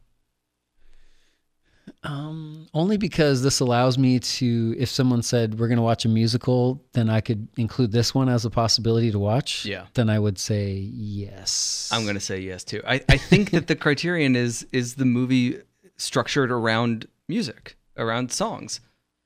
[2.04, 6.08] Um, only because this allows me to, if someone said we're going to watch a
[6.08, 9.66] musical, then I could include this one as a possibility to watch.
[9.66, 9.86] Yeah.
[9.96, 11.90] Then I would say yes.
[11.92, 12.82] I'm going to say yes too.
[12.88, 15.60] I, I think that the criterion is is the movie
[15.98, 18.82] structured around music, around songs.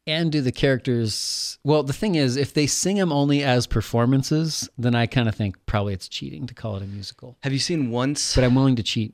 [0.10, 1.60] And do the characters?
[1.63, 5.36] Well, the thing is, if they sing them only as performances, then I kind of
[5.36, 7.38] think probably it's cheating to call it a musical.
[7.43, 9.13] Have you seen once But I'm willing to cheat.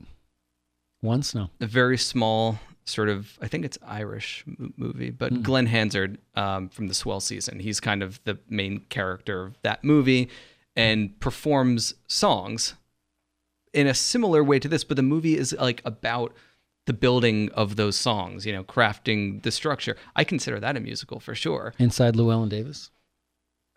[1.02, 1.50] Once, no.
[1.60, 5.42] a very small sort of I think it's Irish m- movie, but Hmm.
[5.42, 7.58] Glen Hansard um, from the Swell season.
[7.60, 10.30] He's kind of the main character of that movie
[10.74, 12.74] and performs songs
[13.74, 16.32] in a similar way to this, but the movie is like about
[16.86, 19.96] the building of those songs, you know, crafting the structure.
[20.14, 21.74] I consider that a musical for sure.
[21.78, 22.90] Inside Llewyn Davis.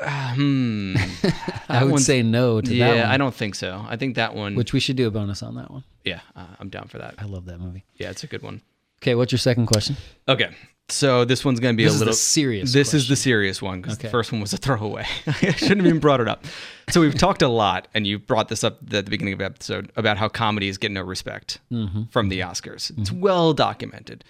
[0.02, 0.96] Hmm.
[1.70, 3.12] I would say no to yeah, that one.
[3.12, 3.86] I don't think so.
[3.88, 4.56] I think that one.
[4.56, 5.84] Which we should do a bonus on that one.
[6.06, 7.16] yeah, uh, I'm down for that.
[7.18, 7.84] I love that movie.
[7.96, 8.62] Yeah, it's a good one.
[9.02, 9.98] Okay, what's your second question?
[10.28, 10.50] Okay.
[10.92, 13.82] So this one's going to be This a little serious This is the serious one
[13.82, 14.08] because Okay.
[14.08, 15.06] the first one was a throwaway.
[15.28, 16.46] I shouldn't have even brought it up.
[16.90, 19.46] So we've talked a lot, and you brought this up at the beginning of the
[19.46, 22.12] episode about how comedies get no respect Mhm.
[22.12, 22.92] from the Oscars.
[22.98, 24.24] It's well documented.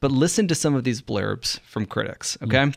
[0.00, 2.38] but listen to some of these blurbs from critics.
[2.42, 2.72] Okay,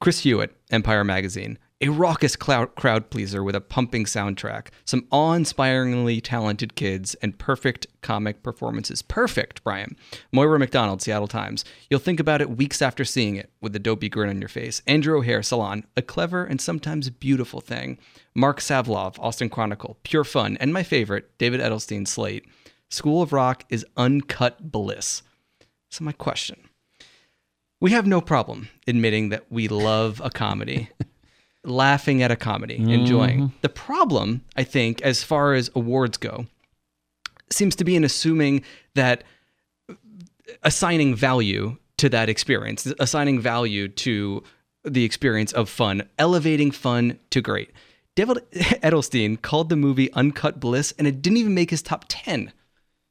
[0.00, 1.58] Chris Hewitt, Empire Magazine.
[1.80, 7.86] A raucous crowd pleaser with a pumping soundtrack, some awe inspiringly talented kids, and perfect
[8.02, 9.00] comic performances.
[9.00, 9.96] Perfect, Brian.
[10.32, 11.64] Moira McDonald, Seattle Times.
[11.88, 14.82] You'll think about it weeks after seeing it with a dopey grin on your face.
[14.88, 15.84] Andrew O'Hehir, Salon.
[15.96, 17.96] A clever and sometimes beautiful thing.
[18.34, 19.98] Marc Savlov, Austin Chronicle.
[20.02, 20.56] Pure fun.
[20.58, 22.44] And my favorite, David Edelstein, Slate.
[22.90, 25.22] School of Rock is uncut bliss.
[25.90, 26.68] So, my question
[27.80, 30.88] we have no problem admitting that we love a comedy,
[31.64, 33.38] laughing at a comedy, enjoying.
[33.40, 33.56] Mm-hmm.
[33.62, 36.46] The problem, I think, as far as awards go,
[37.50, 38.62] seems to be in assuming
[38.94, 39.24] that
[40.62, 44.42] assigning value to that experience, assigning value to
[44.84, 47.70] the experience of fun, elevating fun to great.
[48.14, 52.52] David Edelstein called the movie Uncut Bliss, and it didn't even make his top 10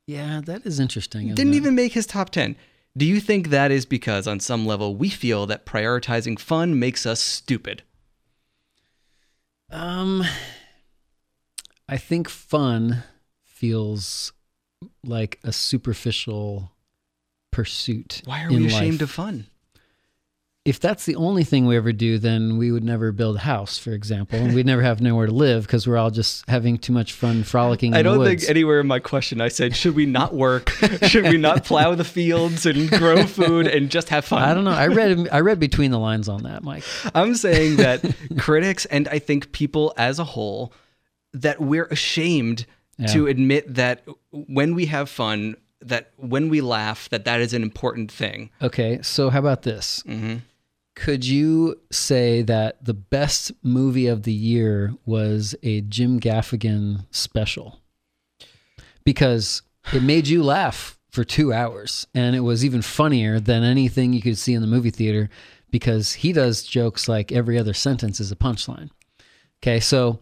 [0.07, 1.33] Yeah, that is interesting.
[1.35, 1.57] didn't it?
[1.57, 2.55] even make his top 10.
[2.97, 7.05] Do you think that is because, on some level, we feel that prioritizing fun makes
[7.05, 7.83] us stupid?
[9.69, 10.23] Um,
[11.89, 13.03] I think fun
[13.43, 14.33] feels
[15.03, 16.71] like a superficial
[17.51, 18.21] pursuit.
[18.25, 19.47] Why are we ashamed of fun?
[20.67, 23.77] If that's the only thing we ever do, then we would never build a house,
[23.77, 26.91] for example, and we'd never have nowhere to live because we're all just having too
[26.91, 27.93] much fun frolicking.
[27.93, 30.69] In I don't think anywhere in my question I said, should we not work?
[31.03, 34.43] should we not plow the fields and grow food and just have fun?
[34.43, 34.71] I don't know.
[34.71, 36.83] I read I read between the lines on that, Mike.
[37.15, 38.03] I'm saying that
[38.37, 40.73] critics and I think people as a whole
[41.31, 42.65] that we're ashamed
[43.07, 47.61] to admit that when we have fun, that when we laugh, that that is an
[47.61, 48.49] important thing.
[48.61, 50.03] Okay, so how about this?
[50.07, 50.37] Mm-hmm.
[50.97, 57.79] Could you say that the best movie of the year was a Jim Gaffigan special?
[59.03, 59.61] Because
[59.93, 64.23] it made you laugh for two hours, and it was even funnier than anything you
[64.23, 65.29] could see in the movie theater
[65.69, 68.89] because he does jokes like every other sentence is a punchline.
[69.61, 70.19] Okay, so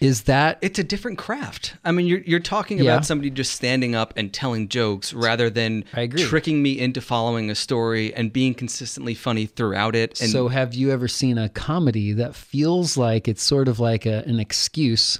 [0.00, 1.74] is that it's a different craft.
[1.84, 2.84] I mean, you're you're talking Yeah.
[2.94, 5.84] about somebody just standing up and telling jokes rather than
[6.26, 10.20] tricking me into following a story and being consistently funny throughout it.
[10.20, 14.06] And so, have you ever seen a comedy that feels like it's sort of like
[14.06, 15.18] a, an excuse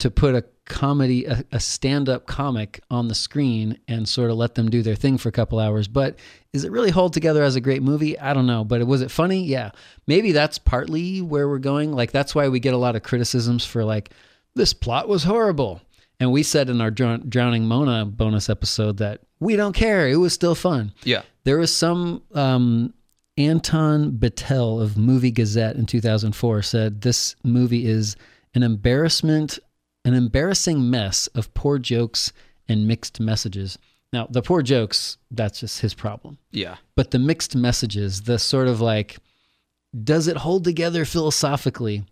[0.00, 4.36] to put a comedy, a, a stand up comic on the screen and sort of
[4.36, 5.88] let them do their thing for a couple hours?
[5.88, 6.18] But
[6.52, 8.18] is it really hold together as a great movie?
[8.18, 8.64] I don't know.
[8.64, 9.44] But was it funny?
[9.44, 9.70] Yeah.
[10.06, 11.92] Maybe that's partly where we're going.
[11.92, 14.10] Like, that's why we get a lot of criticisms for, like,
[14.54, 15.80] this plot was horrible.
[16.20, 20.08] And we said in our Drown- Drowning Mona bonus episode that we don't care.
[20.08, 20.92] It was still fun.
[21.04, 21.22] Yeah.
[21.44, 22.92] There was some um,
[23.36, 28.16] Anton Bitel of Movie Gazette in 2004 said this movie is
[28.54, 29.58] an embarrassment,
[30.08, 32.32] an embarrassing mess of poor jokes
[32.66, 33.78] and mixed messages.
[34.10, 36.38] Now, the poor jokes, that's just his problem.
[36.50, 36.76] Yeah.
[36.96, 39.18] But the mixed messages, the sort of like,
[40.04, 42.04] does it hold together philosophically?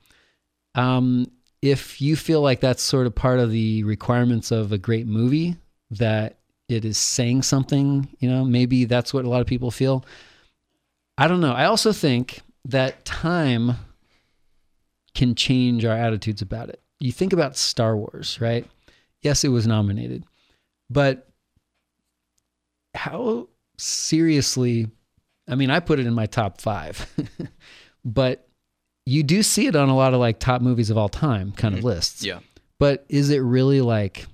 [0.74, 1.30] Um,
[1.62, 5.56] if you feel like that's sort of part of the requirements of a great movie,
[5.90, 6.36] that
[6.68, 10.04] it is saying something, you know, maybe that's what a lot of people feel.
[11.16, 11.52] I don't know.
[11.52, 13.76] I also think that time
[15.14, 16.80] can change our attitudes about it.
[17.00, 18.66] You think about Star Wars, right?
[19.22, 20.24] Yes, it was nominated,
[20.88, 21.28] but
[22.94, 24.88] how seriously?
[25.48, 27.06] I mean, I put it in my top five,
[28.04, 28.46] but
[29.06, 31.74] you do see it on a lot of like top movies of all time kind
[31.74, 31.88] of mm-hmm.
[31.88, 32.24] lists.
[32.24, 32.40] Yeah.
[32.78, 34.26] But is it really like,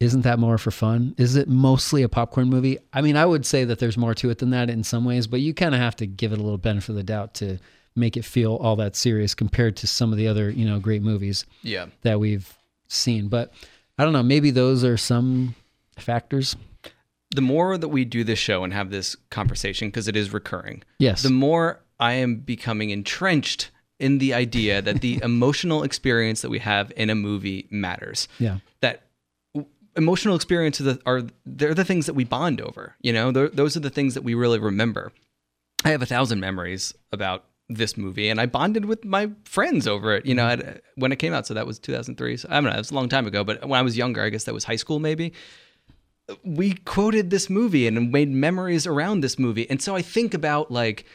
[0.00, 1.14] isn't that more for fun?
[1.18, 2.78] Is it mostly a popcorn movie?
[2.92, 5.26] I mean, I would say that there's more to it than that in some ways,
[5.26, 7.58] but you kind of have to give it a little benefit of the doubt to
[7.96, 11.02] make it feel all that serious compared to some of the other, you know, great
[11.02, 11.86] movies Yeah.
[12.02, 12.52] that we've
[12.88, 13.28] seen.
[13.28, 13.52] But
[13.98, 15.54] I don't know, maybe those are some
[15.96, 16.56] factors.
[17.34, 20.82] the more that we do this show and have this conversation because it is recurring
[20.98, 21.22] Yes.
[21.22, 26.60] the more i am becoming entrenched in the idea that the emotional experience that we
[26.60, 28.58] have in a movie matters Yeah.
[28.80, 29.02] that
[29.96, 33.76] emotional experiences are- are they're the things that we bond over you know They're- those
[33.76, 35.10] are the things that we really remember
[35.84, 40.14] i have a thousand memories about this movie and i bonded with my friends over
[40.14, 40.68] it you know mm-hmm.
[40.68, 42.78] at, uh, when it came out so that was 2003 so i don't know it
[42.78, 44.76] was a long time ago but when i was younger i guess that was high
[44.76, 45.32] school maybe
[46.44, 49.68] we quoted this movie and made memories around this movie.
[49.70, 51.06] And so I think about like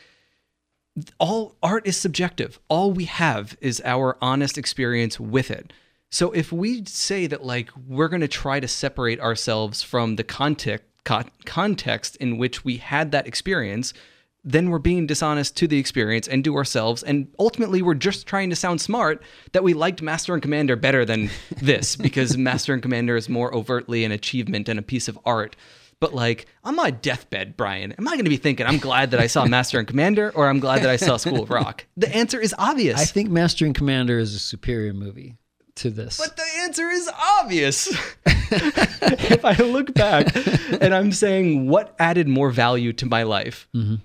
[1.20, 2.60] all art is subjective.
[2.70, 5.74] All we have is our honest experience with it.
[6.10, 10.24] So if we say that like we're going to try to separate ourselves from the
[10.24, 13.94] context co- context in which we had that experience,
[14.44, 17.04] then we're being dishonest to the experience and to ourselves.
[17.04, 21.06] And ultimately, we're just trying to sound smart that we liked Master and Commander better
[21.06, 25.20] than this because Master and Commander is more overtly an achievement and a piece of
[25.26, 25.56] art.
[26.00, 29.20] But like on my deathbed, Brian, am I going to be thinking I'm glad that
[29.20, 31.86] I saw Master and Commander or I'm glad that I saw School of Rock?
[31.96, 33.00] The answer is obvious.
[33.00, 35.38] I think Master and Commander is a superior movie
[35.76, 36.18] to this.
[36.18, 37.08] But the answer is
[37.40, 37.88] obvious.
[38.26, 40.36] if I look back
[40.82, 43.96] and I'm saying what added more value to my life, Mm-hmm.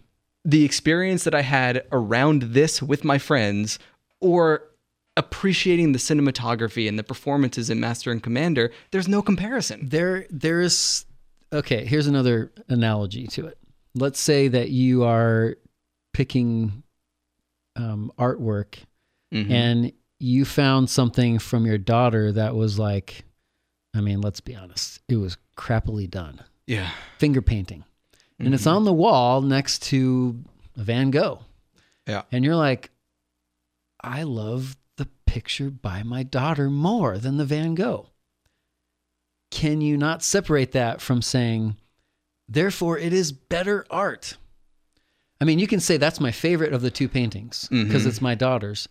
[0.46, 3.78] The experience that I had around this with my friends
[4.20, 4.62] or
[5.16, 9.88] appreciating the cinematography and the performances in Master and Commander, there's no comparison.
[9.88, 11.04] There, there is.
[11.52, 13.58] Okay, here's another analogy to it.
[13.94, 15.56] Let's say that you are
[16.12, 16.82] picking
[17.76, 18.76] um, artwork,
[19.34, 19.50] Mhm.
[19.50, 23.24] and you found something from your daughter that was like,
[23.94, 26.40] I mean, let's be honest, it was crappily done.
[26.66, 26.90] Yeah.
[27.18, 27.84] Finger painting,
[28.38, 28.72] and it's Mhm.
[28.76, 30.42] on the wall next to
[30.76, 31.40] Van Gogh.
[32.06, 32.22] Yeah.
[32.30, 32.90] And you're like,
[34.02, 38.10] I love the picture by my daughter more than the Van Gogh.
[39.50, 41.76] Can you not separate that from saying,
[42.48, 44.36] therefore, it is better art?
[45.40, 48.06] I mean, you can say that's my favorite of the two paintings because Mhm.
[48.08, 48.88] it's my daughter's,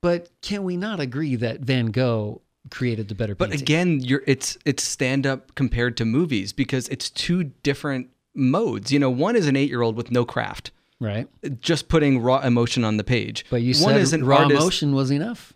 [0.00, 3.38] but can we not agree that Van Gogh created the better picture?
[3.38, 3.64] But painting?
[3.64, 8.92] again, you're it's it's stand up compared to movies because it's two different modes.
[8.92, 10.70] You know, one is an 8-year-old with no craft.
[11.00, 11.28] right?
[11.60, 13.44] Just putting raw emotion on the page.
[13.50, 15.52] But you one said raw artist, emotion was enough.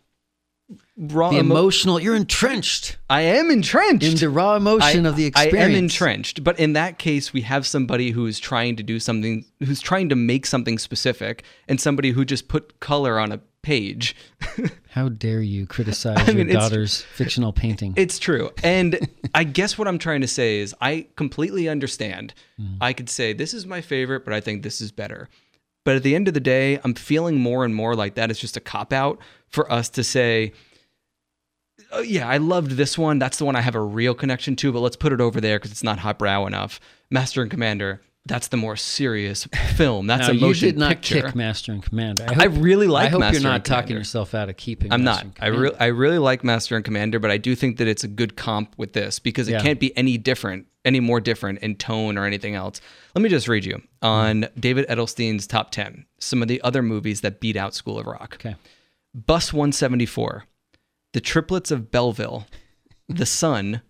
[0.97, 5.17] Raw the emo- emotional, you're entrenched I am entrenched in the raw emotion I- of
[5.17, 5.59] the experience.
[5.59, 8.99] I am entrenched, but in that case, we have somebody who is trying to do
[9.01, 13.41] something, who's trying to make something specific, and somebody who just put color on a
[13.63, 14.15] page.
[14.91, 17.95] How dare you criticize I mean, your daughter's fictional painting?
[17.97, 18.51] It's true.
[18.63, 22.35] And I guess what I'm trying to say is I completely understand.
[22.61, 22.79] Mm.
[22.81, 25.29] I could say this is my favorite, but I think this is better.
[25.85, 28.39] But at the end of the day, I'm feeling more and more like that is
[28.39, 30.53] just a cop out for us to say,
[31.91, 33.19] oh, yeah, I loved this one.
[33.19, 35.59] That's the one I have a real connection to, but let's put it over there
[35.59, 36.81] because it's not highbrow enough.
[37.11, 40.07] Master and Commander, that's the more serious film.
[40.07, 41.23] That's a motion you did not picture.
[41.23, 42.27] kick Master and Commander.
[42.29, 44.93] I really like I hope Master you're not talking yourself out of keeping.
[44.93, 45.35] I'm Master not.
[45.41, 48.09] I really, I really like Master and Commander, but I do think that it's a
[48.09, 49.61] good comp with this because it Yeah.
[49.63, 52.81] can't be any different, any more different in tone or anything else.
[53.17, 54.61] Let me just read you on mm-hmm.
[54.61, 58.35] David Edelstein's top ten some of the other movies that beat out School of Rock.
[58.35, 58.55] Okay.
[59.15, 60.45] Bus 174,
[61.13, 62.47] The Triplets of Belleville,
[63.09, 63.83] The Son,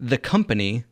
[0.00, 0.84] The Company,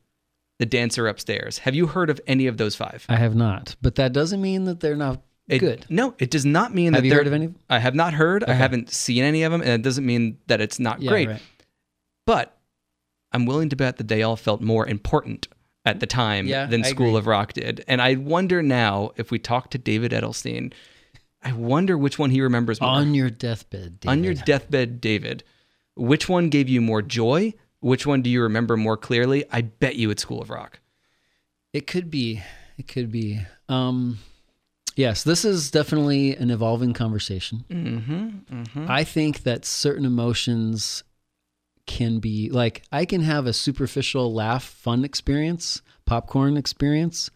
[0.64, 1.58] The Dancer Upstairs.
[1.58, 3.04] Have you heard of any of those five?
[3.06, 5.84] I have not, but that doesn't mean that they're not It- good.
[5.90, 7.50] No, it does not mean Have that you they're- heard of any?
[7.68, 8.44] I have not heard.
[8.44, 11.28] I haven't seen any of them, and it doesn't mean that it's not Yeah, great.
[11.28, 11.42] right.
[12.26, 12.56] But
[13.30, 15.48] I'm willing to bet that they all felt more important
[15.84, 17.18] at the time Yeah, than I School agree.
[17.18, 17.84] of Rock did.
[17.86, 20.72] And I wonder now if we talk to David Edelstein,
[21.42, 22.88] I wonder which one he remembers more.
[22.88, 24.10] On your deathbed, David.
[24.10, 25.44] On your deathbed, David,
[25.94, 27.52] which one gave you more joy?
[27.84, 29.44] Which one do you remember more clearly?
[29.52, 30.80] I bet you it's School of Rock.
[31.74, 32.42] It could be.
[32.78, 33.40] It could be.
[33.68, 34.20] Um,
[34.96, 37.66] yes, this is definitely an evolving conversation.
[37.68, 38.28] Mm-hmm.
[38.50, 38.86] mm-hmm.
[38.88, 41.04] I think that certain emotions
[41.86, 47.30] can be like I can have a superficial laugh, fun experience, popcorn experience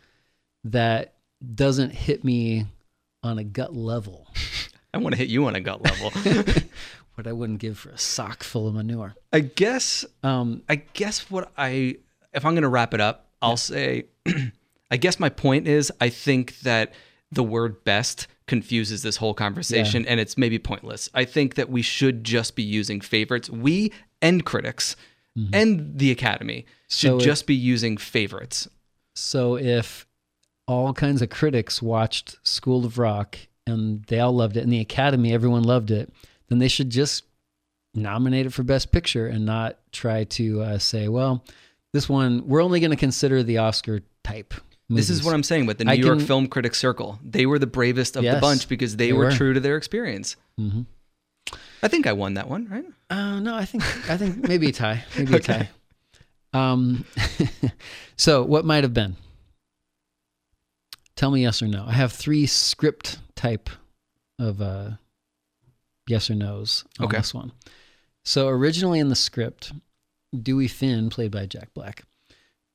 [0.65, 1.17] that
[1.55, 2.65] doesn't hit me
[3.23, 4.27] on a gut level.
[4.95, 6.11] I want to hit you on a gut level.
[7.19, 9.15] what I wouldn't give for a sock full of manure.
[9.33, 11.97] I guess Um, I guess what I
[12.33, 14.05] if I'm going to wrap it up, I'll say
[14.91, 16.95] I guess my point is I think that
[17.33, 21.11] the word best confuses this whole conversation and it's maybe pointless.
[21.13, 23.51] I think that we should just be using favorites.
[23.51, 24.97] We and critics
[25.53, 28.69] and the academy should So if- just be using favorites.
[29.15, 30.07] So if
[30.69, 34.81] all kinds of critics watched School of Rock and they all loved it, and the
[34.81, 36.13] Academy, everyone loved it,
[36.49, 37.25] then they should just
[37.95, 41.45] nominate it for Best Picture and not try to uh, say, well,
[41.93, 44.55] this one, we're only going to consider the Oscar type.
[44.91, 47.19] This is what I'm saying with the New I York can- Film Critics Circle.
[47.23, 49.31] They were the bravest of the bunch because they, they were, were.
[49.33, 50.37] true to their experience.
[50.59, 50.87] Mhm.
[51.83, 52.85] I think I won that one, right?
[53.11, 55.05] Uh, no, I think I think maybe a tie.
[55.17, 55.53] Maybe Okay.
[55.53, 55.57] a
[56.53, 56.73] tie.
[56.73, 57.05] Um,
[58.17, 59.17] so what might have been?
[61.17, 61.85] Tell me yes or no.
[61.87, 63.69] I have three script type
[64.39, 64.91] of uh,
[66.09, 67.19] yes or nos on Okay.
[67.19, 67.53] this one.
[68.25, 69.73] So originally in the script,
[70.43, 72.05] Dewey Finn, played by Jack Black,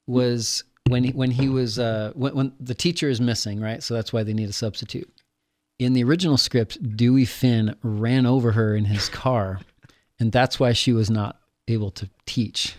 [0.07, 3.81] was when he, when he was uh, when, when the teacher is missing, right?
[3.83, 5.09] So that's why they need a substitute.
[5.79, 9.59] In the original script, Dewey Finn ran over her in his car,
[10.19, 12.75] and that's why she was not able to teach.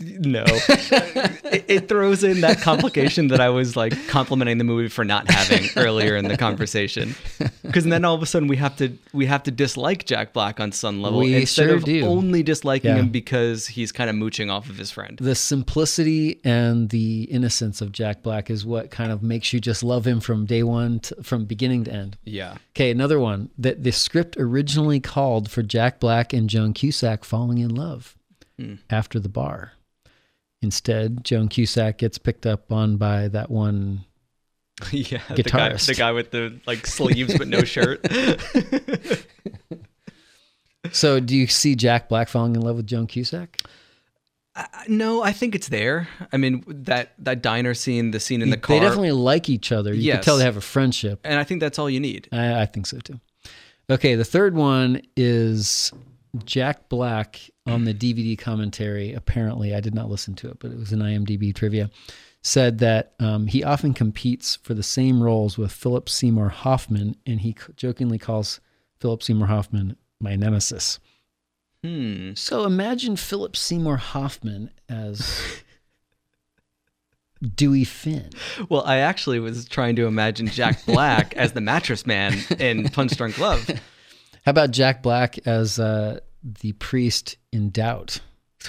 [0.00, 5.04] No, it, it throws in that complication that I was like complimenting the movie for
[5.04, 7.14] not having earlier in the conversation.
[7.64, 10.60] Because then all of a sudden we have to we have to dislike Jack Black
[10.60, 12.04] on some level We instead sure of do.
[12.06, 12.98] only disliking Yeah.
[12.98, 15.18] him because he's kind of mooching off of his friend.
[15.20, 19.82] the simplicity and the innocence of Jack Black is what kind of makes you just
[19.82, 22.16] love him from day one, to, from beginning to end.
[22.24, 22.56] Yeah.
[22.76, 23.50] Okay, another one.
[23.58, 28.14] That the script originally called for Jack Black and Joan Cusack falling in love
[28.58, 28.74] Hmm.
[28.88, 29.72] after the bar.
[30.64, 34.04] Instead, Joan Cusack gets picked up on by that one.
[34.90, 35.86] yeah, the guy, Guitarist.
[35.86, 38.04] the guy with the like sleeves but no shirt.
[40.92, 43.58] So, do you see Jack Black falling in love with Joan Cusack?
[44.86, 46.08] no, I think it's there.
[46.30, 48.76] I mean that that diner scene, the scene in the car.
[48.76, 49.94] They definitely like each other.
[49.94, 50.16] You Yes.
[50.16, 51.20] can tell they have a friendship.
[51.24, 52.28] and I think that's all you need.
[52.30, 53.18] I, I think so too.
[53.90, 55.90] Okay, the third one is
[56.44, 59.12] Jack Black on the DVD commentary.
[59.12, 61.90] Apparently, I did not listen to it, but it was an IMDb trivia.
[62.42, 67.40] Said that um, he often competes for the same roles with Philip Seymour Hoffman, and
[67.40, 68.60] he jokingly calls
[69.00, 70.98] Philip Seymour Hoffman my nemesis.
[71.82, 72.32] Hmm.
[72.34, 75.62] So imagine Philip Seymour Hoffman as
[77.54, 78.30] Dewey Finn.
[78.68, 83.16] Well, I actually was trying to imagine Jack Black as the mattress man in Punch
[83.16, 83.66] Drunk Love.
[84.44, 88.20] How about Jack Black as uh, the priest in Doubt?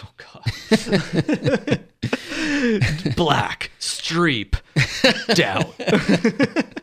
[0.03, 0.43] Oh God.
[3.15, 4.55] Black Streep
[5.35, 5.73] Doubt.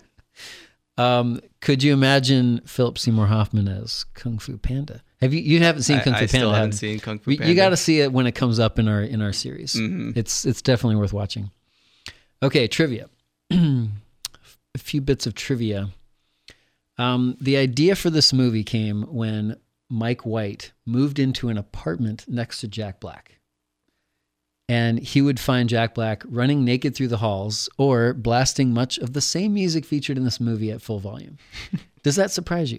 [0.99, 5.03] Um, could you imagine Philip Seymour Hoffman as Kung Fu Panda?
[5.23, 6.29] Have you you haven't seen I- Kung Fu I Panda?
[6.29, 6.77] still haven't you?
[6.77, 7.49] seen Kung Fu Panda.
[7.49, 9.75] You got to see it when it comes up in our in our series.
[9.75, 10.15] Mhm.
[10.15, 11.51] It's it's definitely worth watching.
[12.43, 13.09] Okay, trivia.
[13.51, 13.89] A
[14.77, 15.89] few bits of trivia.
[16.99, 19.57] Um, the idea for this movie came when
[19.93, 23.39] Mike White moved into an apartment next to Jack Black.
[24.67, 29.13] And he would find Jack Black running naked through the halls or blasting much of
[29.13, 31.37] the same music featured in this movie at full volume.
[32.03, 32.79] Does that surprise you?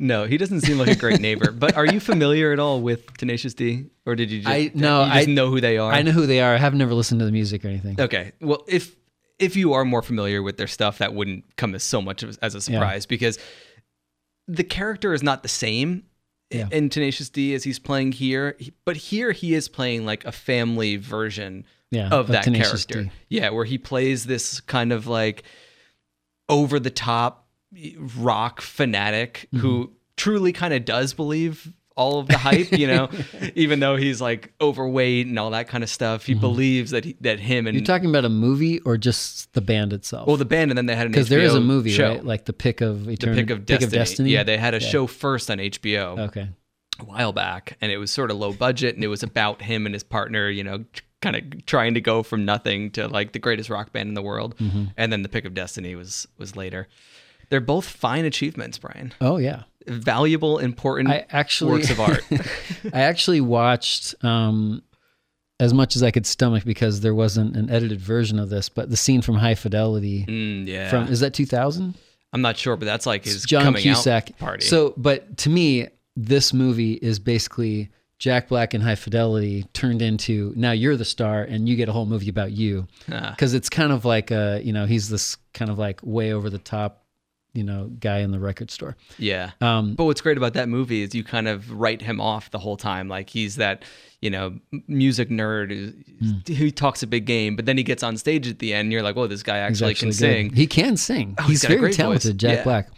[0.00, 1.52] No, he doesn't seem like a great neighbor.
[1.60, 5.04] But are you familiar at all with Tenacious D, or did you just I no,
[5.04, 5.92] you just I know who they are?
[5.92, 6.54] I know who they are.
[6.54, 8.00] I have never listened to the music or anything.
[8.00, 8.32] Okay.
[8.40, 8.96] Well, if
[9.38, 12.36] if you are more familiar with their stuff, that wouldn't come as so much as,
[12.38, 13.38] as a surprise because
[14.48, 16.04] the character is not the same
[16.50, 16.68] Yeah.
[16.72, 20.96] in Tenacious D as he's playing here, but here he is playing like a family
[20.96, 23.04] version Yeah, of of that Tenacious character.
[23.04, 23.10] D.
[23.28, 25.44] Yeah, where he plays this kind of like
[26.48, 27.46] over the top
[28.18, 29.58] rock fanatic Mm-hmm.
[29.60, 33.08] who truly kind of does believe all of the hype, you know,
[33.56, 36.24] even though he's like overweight and all that kind of stuff.
[36.24, 37.76] He believes that he, that him and Mm-hmm.
[37.76, 40.26] You're talking about a movie or just the band itself?
[40.26, 42.08] well, the band, and then they had an because there is a movie, show.
[42.14, 42.24] right?
[42.24, 44.30] Like the pick of the Eternity, pick of destiny.
[44.30, 46.48] Yeah, they had a show first on HBO Okay.
[47.00, 49.84] a while back, and it was sort of low budget, and it was about him
[49.84, 50.84] and his partner, you know,
[51.20, 54.22] kind of trying to go from nothing to like the greatest rock band in the
[54.22, 54.56] world.
[54.56, 54.84] Mm-hmm.
[54.96, 56.88] And then the pick of destiny was was later.
[57.50, 59.12] They're both fine achievements, Brian.
[59.20, 59.64] Oh yeah.
[59.90, 62.22] Valuable, important I actually works of art.
[62.94, 64.82] I actually watched um,
[65.58, 68.88] as much as I could stomach because there wasn't an edited version of this, but
[68.88, 71.94] the scene from High Fidelity Mm, yeah, from is that 2000?
[72.32, 74.64] I'm not sure, but that's like his John coming Cusack out party.
[74.64, 80.52] So, but to me, this movie is basically Jack Black and High Fidelity turned into
[80.54, 83.30] now you're the star and you get a whole movie about you Ah.
[83.30, 86.48] because it's kind of like a you know he's this kind of like way over
[86.50, 86.99] the top
[87.52, 88.96] you know guy in the record store.
[89.18, 89.50] Yeah.
[89.60, 92.58] Um, but what's great about that movie is you kind of write him off the
[92.58, 93.08] whole time.
[93.08, 93.84] Like he's that,
[94.20, 95.70] you know, music nerd
[96.46, 98.86] who, who talks a big game, but then he gets on stage at the end
[98.86, 100.14] and you're like, whoa, this guy He's actually, can good.
[100.14, 100.52] sing.
[100.52, 101.34] He can sing.
[101.38, 101.96] Oh, he's he's got a very great voice.
[101.96, 102.64] talented, Jack Yeah.
[102.64, 102.88] Black.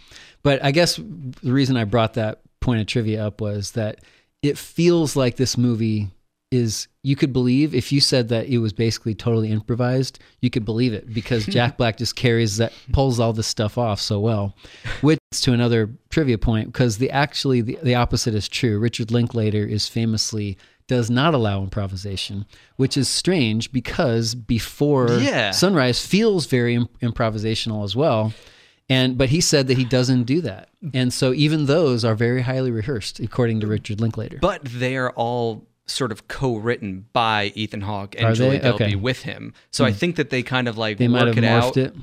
[0.43, 4.01] But I guess the reason I brought that point of trivia up was that
[4.43, 6.09] it feels like this movie
[6.53, 10.65] is you could believe if you said that it was basically totally improvised, you could
[10.65, 14.55] believe it because Jack Black just carries that pulls all this stuff off so well.
[15.01, 18.79] Which to another trivia point because the actually the, the opposite is true.
[18.79, 22.45] Richard Linklater is famously does not allow improvisation,
[22.77, 25.53] which is strange because before Yeah.
[25.53, 28.33] Sunrise feels very im- improvisational as well.
[28.91, 30.69] And but he said that he doesn't do that.
[30.93, 34.39] And so even those are very highly rehearsed according to Richard Linklater.
[34.39, 38.69] But they are all sort of co-written by Ethan Hawke and Are Julie they?
[38.69, 38.95] Delpy Okay.
[38.95, 39.53] with him.
[39.73, 39.97] So I Hmm.
[39.97, 41.77] think that they kind of like they might work have it out.
[41.77, 41.95] it.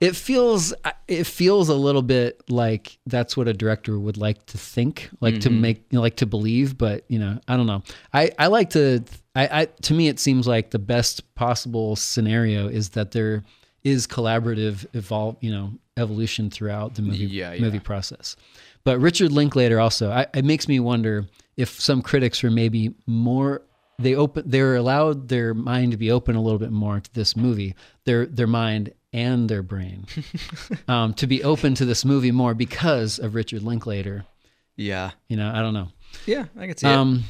[0.00, 0.74] It feels
[1.08, 5.40] it feels a little bit like that's what a director would like to think, like
[5.40, 5.60] to Mhm.
[5.60, 7.82] make you know, like to believe, but you know, I don't know.
[8.12, 9.02] I I like to
[9.34, 13.44] I, I to me it seems like the best possible scenario is that there
[13.82, 17.60] is collaborative evolve, you know, evolution throughout the movie Yeah, yeah.
[17.62, 18.36] movie process.
[18.84, 21.26] But Richard Linklater also, I, it makes me wonder
[21.56, 23.62] if some critics were maybe more
[23.98, 27.34] they open they're allowed their mind to be open a little bit more to this
[27.36, 27.74] movie.
[28.04, 30.06] Their their mind and their brain
[30.88, 34.26] um, to be open to this movie more because of Richard Linklater.
[34.76, 35.12] Yeah.
[35.28, 35.88] You know, I don't know.
[36.26, 37.24] Yeah, I can see Um,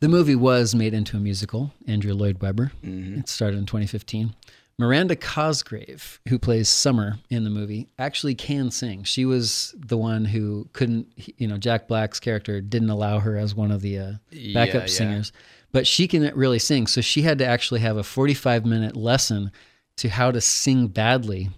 [0.00, 1.72] the movie was made into a musical.
[1.86, 2.72] Andrew Lloyd Webber.
[2.82, 3.18] Mhm.
[3.18, 4.34] It started in 2015.
[4.78, 9.04] Miranda Cosgrove, who plays Summer in the movie, actually can sing.
[9.04, 11.08] She was the one who couldn't,
[11.38, 14.12] you know, Jack Black's character didn't allow her as one of the uh,
[14.52, 14.86] backup Yeah, yeah.
[14.86, 15.32] singers,
[15.72, 16.86] but she can really sing.
[16.86, 19.50] So she had to actually have a 45 minute lesson
[19.96, 21.48] to how to sing badly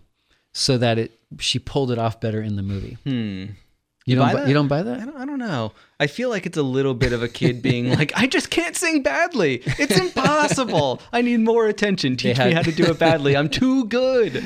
[0.53, 2.99] so that it she pulled it off better in the movie.
[3.05, 3.45] Hmm.
[4.09, 5.01] You don't buy bu- you don't buy that?
[5.01, 5.73] I don't, I don't know.
[6.01, 8.75] I feel like it's a little bit of a kid being like, I just can't
[8.77, 9.63] sing badly.
[9.67, 11.01] It's impossible.
[11.13, 12.17] I need more attention.
[12.17, 13.37] Teach me how to do it badly.
[13.37, 14.43] I'm too good.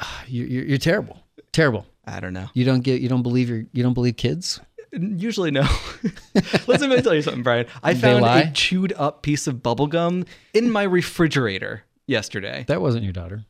[0.00, 1.18] Ah, you're, you're, you're terrible.
[1.52, 1.86] Terrible.
[2.04, 2.48] I don't know.
[2.54, 3.00] You don't get.
[3.00, 3.64] You don't believe your.
[3.72, 4.58] You don't believe kids.
[4.92, 5.62] Usually no.
[6.66, 7.66] Listen, let me tell you something, Brian.
[7.82, 12.64] I found a chewed up piece of bubble gum in my refrigerator yesterday.
[12.68, 13.44] That wasn't your daughter.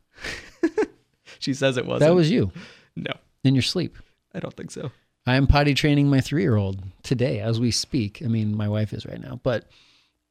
[1.39, 2.09] She says it wasn't.
[2.09, 2.53] That was you
[2.95, 3.13] No,
[3.43, 3.97] in your sleep.
[4.35, 4.91] I don't think so.
[5.27, 8.23] I am potty training my three year old today as we speak.
[8.25, 9.69] I mean, my wife is right now, but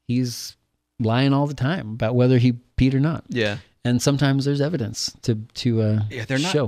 [0.08, 0.58] he's
[1.00, 3.24] lying all the time about whether he peed or not.
[3.30, 3.58] Yeah.
[3.84, 6.52] And sometimes there's evidence to to uh, Yeah, they're not.
[6.52, 6.68] show.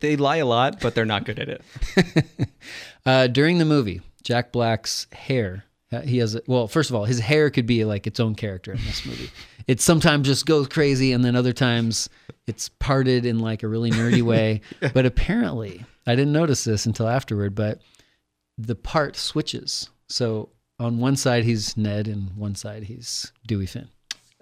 [0.00, 1.62] They lie a lot, but they're not good at it.
[3.06, 5.64] Uh, during the movie, Jack Black's hair.
[5.92, 6.68] Uh, He has a, well.
[6.68, 9.30] First of all, his hair could be like its own character in this movie.
[9.66, 12.08] It sometimes just goes crazy, and then other times
[12.46, 14.60] it's parted in like a really nerdy way.
[14.94, 17.54] But apparently, I didn't notice this until afterward.
[17.54, 17.80] But
[18.58, 19.88] the part switches.
[20.08, 23.88] So on one side he's Ned, and one side he's Dewey Finn.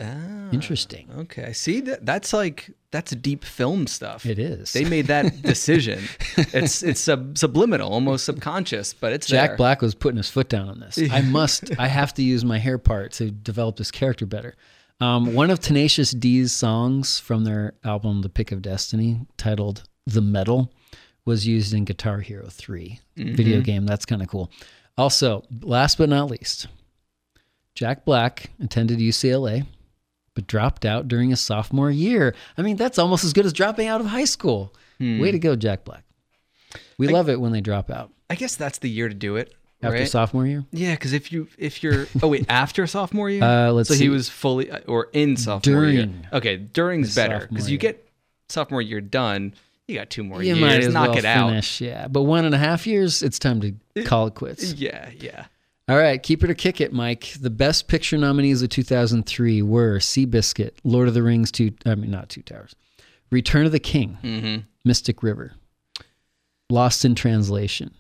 [0.01, 1.09] Ah, Interesting.
[1.19, 1.53] Okay.
[1.53, 4.25] See that that's like that's deep film stuff.
[4.25, 4.73] It is.
[4.73, 6.05] They made that decision.
[6.37, 9.57] it's it's sub, subliminal, almost subconscious, but it's Jack there.
[9.57, 10.99] Black was putting his foot down on this.
[11.11, 14.55] I must, I have to use my hair part to develop this character better.
[15.01, 20.21] Um, one of Tenacious D's songs from their album The Pick of Destiny, titled The
[20.23, 20.73] Metal,
[21.25, 23.65] was used in Guitar Hero 3 video Mhm.
[23.65, 23.87] game.
[23.87, 24.51] That's kind of cool.
[24.97, 26.67] Also, last but not least,
[27.75, 29.67] Jack Black attended UCLA,
[30.39, 32.33] but dropped out during his sophomore year.
[32.57, 34.73] I mean, that's almost as good as dropping out of high school.
[34.99, 35.19] Hmm.
[35.21, 36.05] Way to go, Jack Black.
[36.97, 39.53] We love it when they drop out I guess that's the year to do it.
[39.83, 40.09] after right?
[40.09, 40.65] sophomore year.
[40.71, 44.09] Yeah, because if you if you're oh wait after sophomore year, Uh, let's so he
[44.09, 46.07] was fully or in sophomore year.
[46.07, 48.09] During Okay, during's better because you get
[48.49, 49.55] sophomore year done.
[49.89, 50.61] You got two more you years.
[50.61, 51.49] might as Knock well it out.
[51.49, 51.81] finish.
[51.81, 54.75] Yeah, but one and a half years, it's time to call it quits.
[54.75, 55.47] Yeah, yeah.
[55.89, 57.33] All right, keep it or kick it, Mike.
[57.41, 61.73] The best picture nominees of 2003 were Seabiscuit, Lord of the Rings, two.
[61.87, 62.75] I mean, not Two Towers,
[63.31, 64.65] Return of the King, Mhm.
[64.85, 65.55] Mystic River,
[66.69, 67.93] Lost in Translation,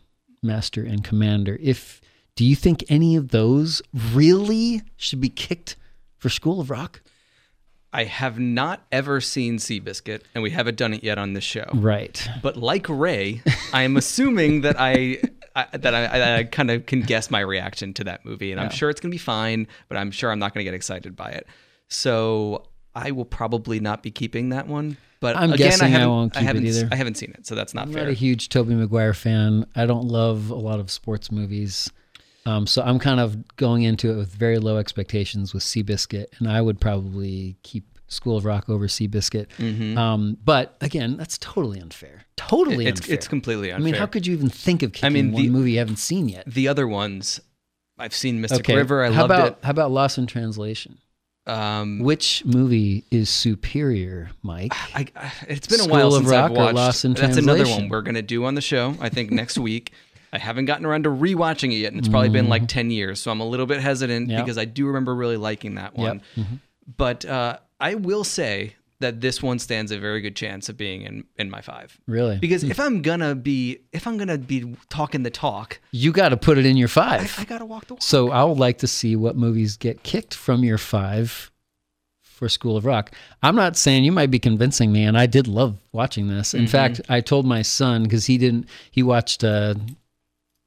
[0.42, 1.58] Master and Commander.
[1.62, 2.00] If
[2.36, 3.80] do you think any of those
[4.12, 5.74] really should be kicked
[6.18, 7.00] for School of Rock?
[7.90, 11.64] I have not ever seen Seabiscuit, and we haven't done it yet on this show.
[11.72, 12.28] Right.
[12.42, 13.40] But like Ray,
[13.72, 15.22] I am assuming that I,
[15.72, 18.70] I that I, I, kind of can guess my reaction to that movie, and I'm
[18.70, 19.66] sure it's gonna be fine.
[19.88, 21.46] But I'm sure I'm not gonna get excited by it.
[21.88, 24.96] So I will probably not be keeping that one.
[25.20, 26.88] But I'm again, guessing I I haven't, won't keep it haven't, either.
[26.92, 28.04] I haven't seen it, so that's not I'm fair.
[28.04, 29.66] not a huge Tobey Maguire fan.
[29.74, 31.90] I don't love a lot of sports movies.
[32.46, 36.48] Um, so I'm kind of going into it with very low expectations with Seabiscuit, and
[36.48, 39.46] I would probably keep School of Rock over Seabiscuit.
[39.58, 39.96] Mhm.
[39.96, 42.24] Um, but again, that's totally unfair.
[42.36, 43.14] Totally it's unfair.
[43.14, 43.82] it's completely unfair.
[43.82, 45.78] I mean, how could you even think of kicking I mean, one the- movie you
[45.78, 46.44] haven't seen yet?
[46.46, 47.40] the other ones?
[47.98, 49.04] I've seen Mystic okay, River.
[49.04, 49.58] I how loved about it.
[49.62, 50.98] how about Lost in Translation?
[51.46, 54.72] Um, Which movie is superior, Mike?
[54.94, 56.74] I, I, it's been a School while of since Rock I've or watched.
[56.76, 57.46] Lost in Translation.
[57.46, 58.94] That's another one we're gonna do on the show.
[59.00, 59.92] I think next week.
[60.30, 63.18] I haven't gotten around to rewatching it yet, and it's probably been like ten years,
[63.18, 64.44] so I'm a little bit hesitant Yep.
[64.44, 66.20] because I do remember really liking that one.
[66.36, 66.46] Yep.
[66.46, 66.58] Mhm.
[66.98, 71.02] But uh, I will say that this one stands a very good chance of being
[71.02, 71.96] in in my five.
[72.06, 72.36] Really?
[72.38, 72.70] Because Hmm.
[72.72, 76.58] if I'm gonna be if I'm gonna be talking the talk, You got to put
[76.58, 77.34] it in your five.
[77.38, 78.02] I gotta walk the walk.
[78.02, 81.50] So I would like to see what movies get kicked from your five
[82.22, 83.12] for School of Rock.
[83.42, 86.54] I'm not saying you might be convincing me, and I did love watching this.
[86.54, 86.68] In Mhm.
[86.70, 88.68] fact, I told my son because he didn't.
[88.90, 89.74] He watched uh,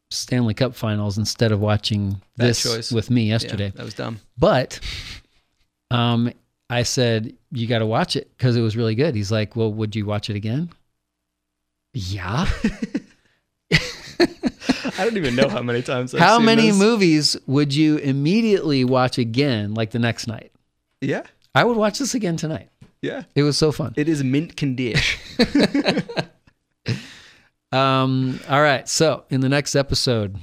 [0.09, 2.91] Stanley Cup Finals instead of watching this choice.
[2.91, 3.71] with me Yeah, yesterday.
[3.75, 4.19] that was dumb.
[4.37, 4.79] But
[5.89, 6.31] um,
[6.71, 9.13] I said you got to watch it because it was really good.
[9.13, 10.69] He's like, "Well, would you watch it again?"
[11.93, 12.47] Yeah.
[14.97, 16.13] I don't even know how many times.
[16.13, 16.77] I've How many this.
[16.79, 20.51] movies would you immediately watch again, like the next night?
[21.01, 21.23] Yeah,
[21.55, 22.69] I would watch this again tonight.
[23.01, 23.23] yeah.
[23.35, 23.93] It was so fun.
[23.97, 25.19] It is mint condition.
[27.73, 28.85] Um, all right.
[28.89, 30.35] So in the next episode,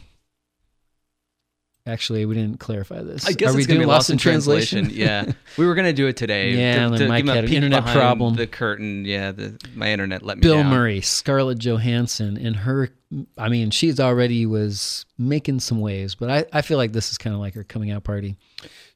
[1.89, 3.27] Actually, we didn't clarify this.
[3.27, 4.91] I guess Are we doing be lost in translation.
[4.91, 5.25] yeah.
[5.27, 6.53] yeah, we were gonna do it today.
[6.53, 8.35] Yeah, and then Mike give 'em a had an internet problem.
[8.35, 9.05] The curtain.
[9.05, 10.67] Yeah, the, my internet let me Bill down.
[10.71, 12.91] Murray, Scarlett Johansson, and her.
[13.39, 17.17] I mean, she's already was making some waves, but I, I feel like this is
[17.17, 18.37] kind of like her coming out party.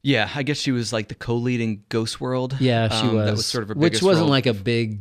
[0.03, 2.57] Yeah, I guess she was like the co-leading Ghost World.
[2.61, 3.25] Yeah, she Um, was.
[3.27, 4.31] That was sort of her which wasn't role.
[4.31, 5.01] like a big,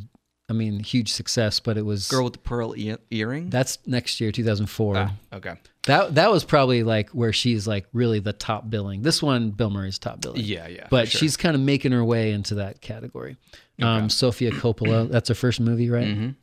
[0.51, 2.07] I mean, huge success, but it was.
[2.09, 3.49] girl with the pearl e- earring.
[3.49, 4.97] That's next year, 2004.
[4.97, 5.55] Ah, okay.
[5.87, 9.01] That that was probably like where she's like really the top billing.
[9.01, 10.41] This one, Bill Murray's top billing.
[10.41, 11.19] Yeah, yeah, But sure.
[11.19, 13.37] she's kind of making her way into that category.
[13.81, 16.07] Um, Sofia Coppola, that's her first movie, right?
[16.07, 16.35] Mhm.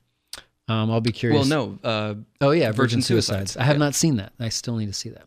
[0.68, 1.48] Um, I'll be curious.
[1.48, 1.88] Well, no.
[1.88, 3.52] Uh, Oh yeah, Virgin, Virgin Suicides.
[3.52, 3.56] Suicides.
[3.58, 3.84] I have Yeah.
[3.84, 4.32] not seen that.
[4.40, 5.26] I still need to see that.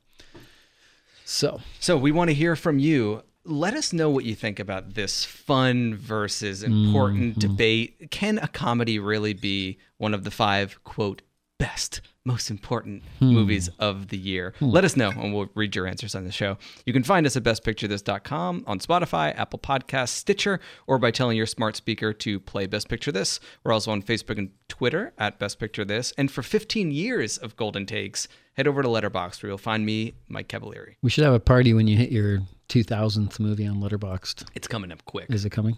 [1.25, 3.23] So So we want to hear from you.
[3.43, 7.39] Let us know what you think about this fun versus important Mhm.
[7.39, 8.11] debate.
[8.11, 11.23] Can a comedy really be one of the five quote
[11.57, 13.33] best, most important Hmm.
[13.33, 14.53] movies of the year?
[14.61, 16.57] Let us know and we'll read your answers on the show.
[16.85, 21.45] You can find us at bestpicturethis.com on Spotify, Apple Podcasts, Stitcher, or by telling your
[21.47, 23.39] smart speaker to play Best Picture This.
[23.63, 26.13] We're also on Facebook and Twitter at Best Picture This.
[26.17, 30.13] And for 15 years of Golden Takes, head over to Letterboxd where you'll find me,
[30.29, 30.97] Mike Cavalieri.
[31.01, 32.41] we should have a party when you hit your
[32.71, 34.47] 2000th movie on Letterboxd.
[34.55, 35.29] It's coming up quick.
[35.29, 35.77] Is it coming?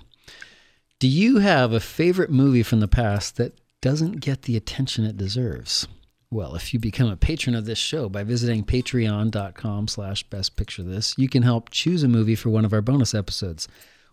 [0.99, 5.17] Do you have a favorite movie from the past that doesn't get the attention it
[5.17, 5.87] deserves?
[6.29, 10.83] Well, if you become a patron of this show by visiting patreon.com slash best picture
[10.83, 13.67] this, you can help choose a movie for one of our bonus episodes.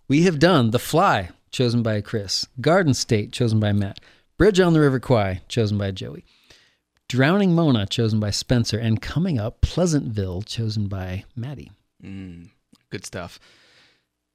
[0.09, 4.01] We have done The Fly, chosen by Chris, Garden State, chosen by Matt,
[4.39, 6.25] Bridge on the River Kwai, chosen by Joey,
[7.09, 11.73] Drowning Mona, chosen by Spencer, and coming up, Pleasantville, chosen by Maddie.
[12.05, 12.51] Mm,
[12.91, 13.41] good stuff.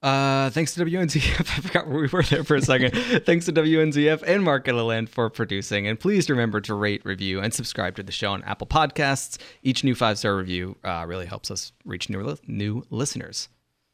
[0.02, 1.40] Uh, thanks to WNZF.
[1.58, 2.92] I forgot where we were there for a second.
[3.26, 5.88] thanks to WNZF and Mark Gilliland for producing.
[5.88, 9.40] And please remember to rate, review, and subscribe to the show on Apple Podcasts.
[9.64, 13.50] Each new five star review uh, really helps us reach new, li- new listeners.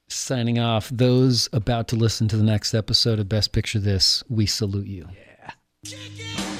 [0.09, 4.45] Signing off, those about to listen to the next episode of Best Picture This, we
[4.45, 5.07] salute you.
[5.83, 6.50] Yeah.